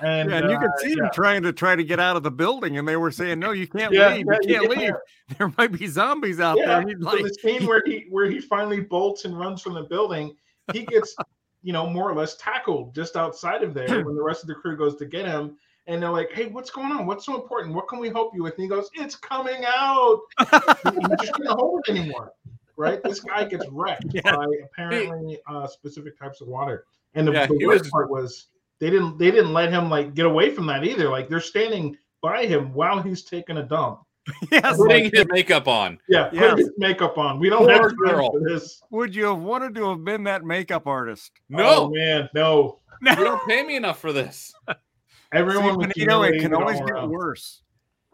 [0.00, 1.04] And, Yeah, and you uh, could see yeah.
[1.04, 3.50] him trying to try to get out of the building, and they were saying, "No,
[3.52, 4.26] you can't Yeah, leave.
[4.26, 4.92] you can't leave.
[5.38, 8.40] There might be zombies out there." And so like, the scene where he where he
[8.40, 10.34] finally bolts and runs from the building,
[10.72, 11.14] he gets
[11.62, 14.54] you know more or less tackled just outside of there when the rest of the
[14.54, 15.56] crew goes to get him.
[15.86, 17.06] And they're like, "Hey, what's going on?
[17.06, 17.74] What's so important?
[17.74, 20.20] What can we help you with?" And he goes, "It's coming out.
[20.40, 22.32] you just can't hold it anymore."
[22.76, 23.02] Right?
[23.02, 26.84] This guy gets wrecked by apparently uh, specific types of water.
[27.14, 28.46] And the, the worst was- part was
[28.80, 31.08] they didn't they didn't let him like get away from that either.
[31.10, 34.00] Like they're standing by him while he's taking a dump.
[34.52, 35.98] yes, putting his makeup on.
[36.08, 36.50] Yeah, Yes.
[36.50, 37.38] put his makeup on.
[37.40, 38.30] We don't Poor have time girl.
[38.32, 38.82] for this.
[38.90, 41.32] would you have wanted to have been that makeup artist?
[41.52, 42.78] Oh No, man, no.
[43.02, 44.52] you don't pay me enough for this.
[45.32, 47.10] Everyone See, was Benito, it can always get around.
[47.10, 47.62] worse.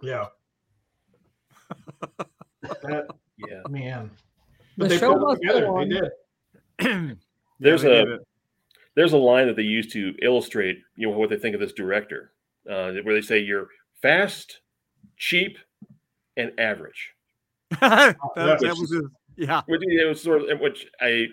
[0.02, 0.26] Yeah.
[2.60, 3.06] that
[3.38, 3.62] Yeah.
[3.68, 4.10] man.
[4.76, 5.66] The But they show put it together.
[5.66, 7.18] go They did.
[7.60, 8.20] There's they a- did it.
[8.94, 11.72] There's a line that they use to illustrate, you know, what they think of this
[11.72, 12.32] director,
[12.70, 13.68] uh, where they say you're
[14.02, 14.60] fast,
[15.16, 15.58] cheap,
[16.36, 17.10] and average.
[17.80, 19.02] that, that's- that was his,
[19.36, 19.62] yeah.
[19.66, 21.26] Which it was sort of which I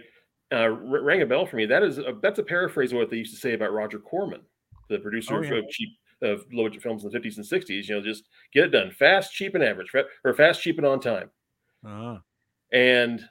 [0.51, 1.65] uh, rang a bell for me.
[1.67, 4.41] That is a, that's a paraphrase of what they used to say about Roger Corman,
[4.89, 5.59] the producer Oh, yeah.
[5.59, 5.89] of cheap
[6.23, 7.87] of low budget films in the 50s and 60s.
[7.87, 9.91] You know, just get it done fast, cheap, and average,
[10.23, 11.29] or fast, cheap, and on time.
[11.85, 12.17] Uh,
[12.71, 13.21] And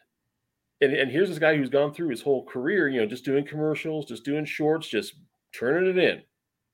[0.81, 3.47] and and here's this guy who's gone through his whole career, you know, just doing
[3.47, 5.15] commercials, just doing shorts, just
[5.55, 6.23] turning it in.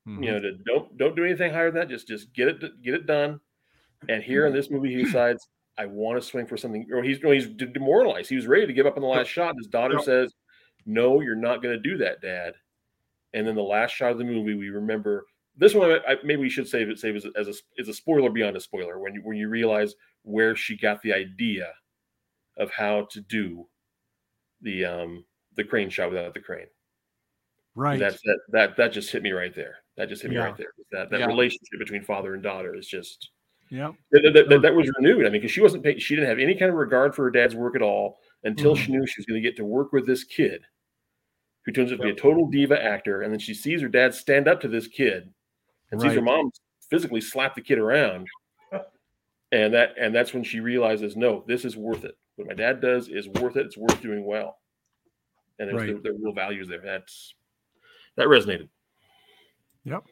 [0.07, 0.23] mhm.
[0.23, 1.89] You know, to, don't don't do anything higher than that.
[1.89, 3.39] Just just get it get it done.
[4.09, 5.47] And here in this movie, he decides
[5.77, 6.87] I want to swing for something.
[6.91, 8.29] Or he's no, he's demoralized.
[8.29, 9.51] He was ready to give up on the last shot.
[9.51, 10.03] And his daughter Yep.
[10.05, 10.33] says,
[10.85, 12.55] "No, you're not going to do that, Dad."
[13.33, 15.91] And then the last shot of the movie, we remember this one.
[16.07, 16.99] I, maybe we should save it.
[16.99, 19.49] Save as, a- as a is a spoiler beyond a spoiler when you when you
[19.49, 19.93] realize
[20.23, 21.73] where she got the idea
[22.57, 23.67] of how to do
[24.61, 26.67] the um the crane shot without the crane.
[27.75, 27.99] right.
[27.99, 29.77] That's that that that just hit me right there.
[29.97, 30.45] That just hit me Yeah.
[30.45, 30.71] right there.
[30.91, 31.25] That that Yeah.
[31.27, 33.29] relationship between father and daughter is just
[33.69, 33.91] yeah.
[34.11, 35.25] that, that, that, that was renewed.
[35.25, 37.31] I mean, because she wasn't pay, she didn't have any kind of regard for her
[37.31, 38.83] dad's work at all until Mm-hmm.
[38.83, 40.61] she knew she was going to get to work with this kid,
[41.65, 44.13] who turns out to be a total diva actor, and then she sees her dad
[44.13, 45.33] stand up to this kid,
[45.91, 46.49] and sees her mom
[46.89, 48.25] physically slap the kid around.
[49.51, 52.17] and that and that's when she realizes, no, this is worth it.
[52.37, 53.65] What my dad does is worth it.
[53.65, 54.59] It's worth doing well,
[55.59, 56.01] and there's Right.
[56.03, 56.79] the, the real values there.
[56.81, 57.33] That's
[58.15, 58.69] that resonated.
[59.83, 60.03] Yep.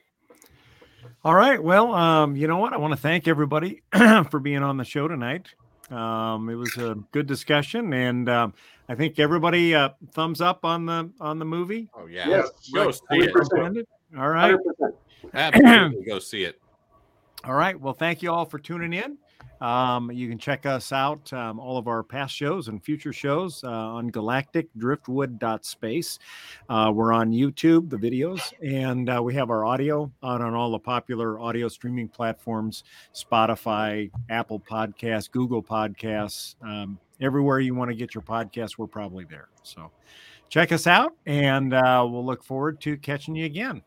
[1.24, 1.62] All right.
[1.62, 2.74] Well, um, you know what?
[2.74, 3.82] I want to thank everybody
[4.30, 5.54] for being on the show tonight.
[5.92, 8.54] Um, it was a good discussion, and um,
[8.90, 11.90] I think everybody uh, thumbs up on the on the movie.
[11.96, 12.50] Oh yeah, Yes.
[12.74, 13.32] go see it.
[13.36, 13.86] Recommended?
[14.18, 14.56] All right.
[14.82, 14.94] 100%.
[15.34, 16.60] Absolutely, go see it.
[17.44, 17.80] All right.
[17.80, 19.18] Well, thank you all for tuning in.
[19.62, 23.64] Um, you can check us out, um, all of our past shows and future shows
[23.64, 26.20] uh, on galacticdriftwood.space.
[26.70, 30.72] Uh, we're on YouTube, the videos, and uh, we have our audio out on all
[30.72, 32.84] the popular audio streaming platforms
[33.14, 36.56] Spotify, Apple Podcasts, Google Podcasts.
[36.62, 39.50] Um, everywhere you want to get your podcast, we're probably there.
[39.64, 39.92] So
[40.50, 43.82] check us out, and uh, we'll look forward to catching you again.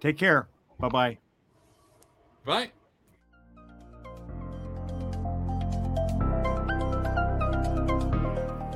[0.00, 0.48] Take care.
[0.78, 1.18] Bye bye.
[2.44, 2.70] Bye.